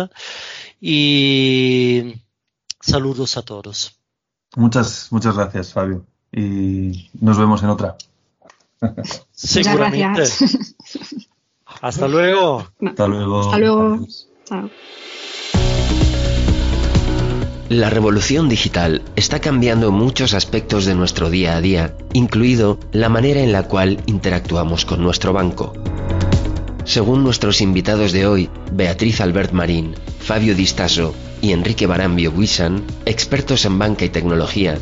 y 0.81 2.13
saludos 2.81 3.37
a 3.37 3.43
todos. 3.43 3.97
Muchas, 4.57 5.07
muchas 5.11 5.37
gracias, 5.37 5.71
Fabio. 5.71 6.05
Y 6.29 7.09
nos 7.21 7.37
vemos 7.37 7.63
en 7.63 7.69
otra. 7.69 7.95
Seguramente. 9.31 10.23
Hasta 11.81 12.09
luego. 12.09 12.67
Hasta 12.85 13.07
luego. 13.07 13.39
Hasta 13.39 13.57
luego. 13.59 14.07
Chao. 14.43 14.69
La 17.71 17.89
revolución 17.89 18.49
digital 18.49 19.01
está 19.15 19.39
cambiando 19.39 19.93
muchos 19.93 20.33
aspectos 20.33 20.83
de 20.83 20.93
nuestro 20.93 21.29
día 21.29 21.55
a 21.55 21.61
día, 21.61 21.95
incluido 22.11 22.77
la 22.91 23.07
manera 23.07 23.39
en 23.39 23.53
la 23.53 23.63
cual 23.63 24.03
interactuamos 24.07 24.83
con 24.83 25.01
nuestro 25.01 25.31
banco. 25.31 25.71
Según 26.83 27.23
nuestros 27.23 27.61
invitados 27.61 28.11
de 28.11 28.27
hoy, 28.27 28.49
Beatriz 28.73 29.21
Albert 29.21 29.53
Marín, 29.53 29.95
Fabio 30.19 30.53
Distaso 30.53 31.15
y 31.41 31.53
Enrique 31.53 31.87
Barambio 31.87 32.33
Buisan, 32.33 32.83
expertos 33.05 33.63
en 33.63 33.79
banca 33.79 34.03
y 34.03 34.09
tecnología, 34.09 34.77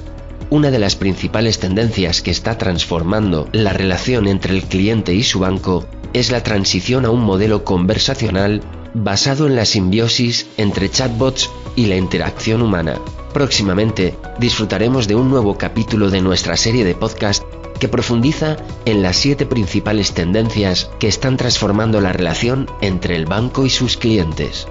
una 0.49 0.71
de 0.71 0.79
las 0.79 0.95
principales 0.95 1.59
tendencias 1.59 2.23
que 2.23 2.31
está 2.31 2.57
transformando 2.57 3.49
la 3.51 3.71
relación 3.71 4.27
entre 4.27 4.55
el 4.55 4.63
cliente 4.63 5.13
y 5.13 5.21
su 5.21 5.37
banco 5.37 5.85
es 6.13 6.31
la 6.31 6.41
transición 6.41 7.05
a 7.05 7.11
un 7.11 7.21
modelo 7.21 7.63
conversacional 7.63 8.63
basado 8.93 9.47
en 9.47 9.55
la 9.55 9.65
simbiosis 9.65 10.47
entre 10.57 10.89
chatbots 10.89 11.49
y 11.75 11.85
la 11.85 11.95
interacción 11.95 12.61
humana. 12.61 12.99
Próximamente 13.33 14.15
disfrutaremos 14.39 15.07
de 15.07 15.15
un 15.15 15.29
nuevo 15.29 15.57
capítulo 15.57 16.09
de 16.09 16.21
nuestra 16.21 16.57
serie 16.57 16.83
de 16.83 16.95
podcast 16.95 17.43
que 17.79 17.87
profundiza 17.87 18.57
en 18.85 19.01
las 19.01 19.15
siete 19.15 19.45
principales 19.45 20.13
tendencias 20.13 20.89
que 20.99 21.07
están 21.07 21.37
transformando 21.37 22.01
la 22.01 22.11
relación 22.11 22.67
entre 22.81 23.15
el 23.15 23.25
banco 23.25 23.65
y 23.65 23.69
sus 23.69 23.97
clientes. 23.97 24.67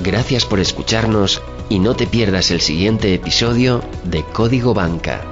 Gracias 0.00 0.44
por 0.44 0.58
escucharnos 0.58 1.42
y 1.68 1.78
no 1.78 1.94
te 1.94 2.06
pierdas 2.06 2.50
el 2.50 2.60
siguiente 2.60 3.14
episodio 3.14 3.82
de 4.04 4.24
Código 4.24 4.74
Banca. 4.74 5.22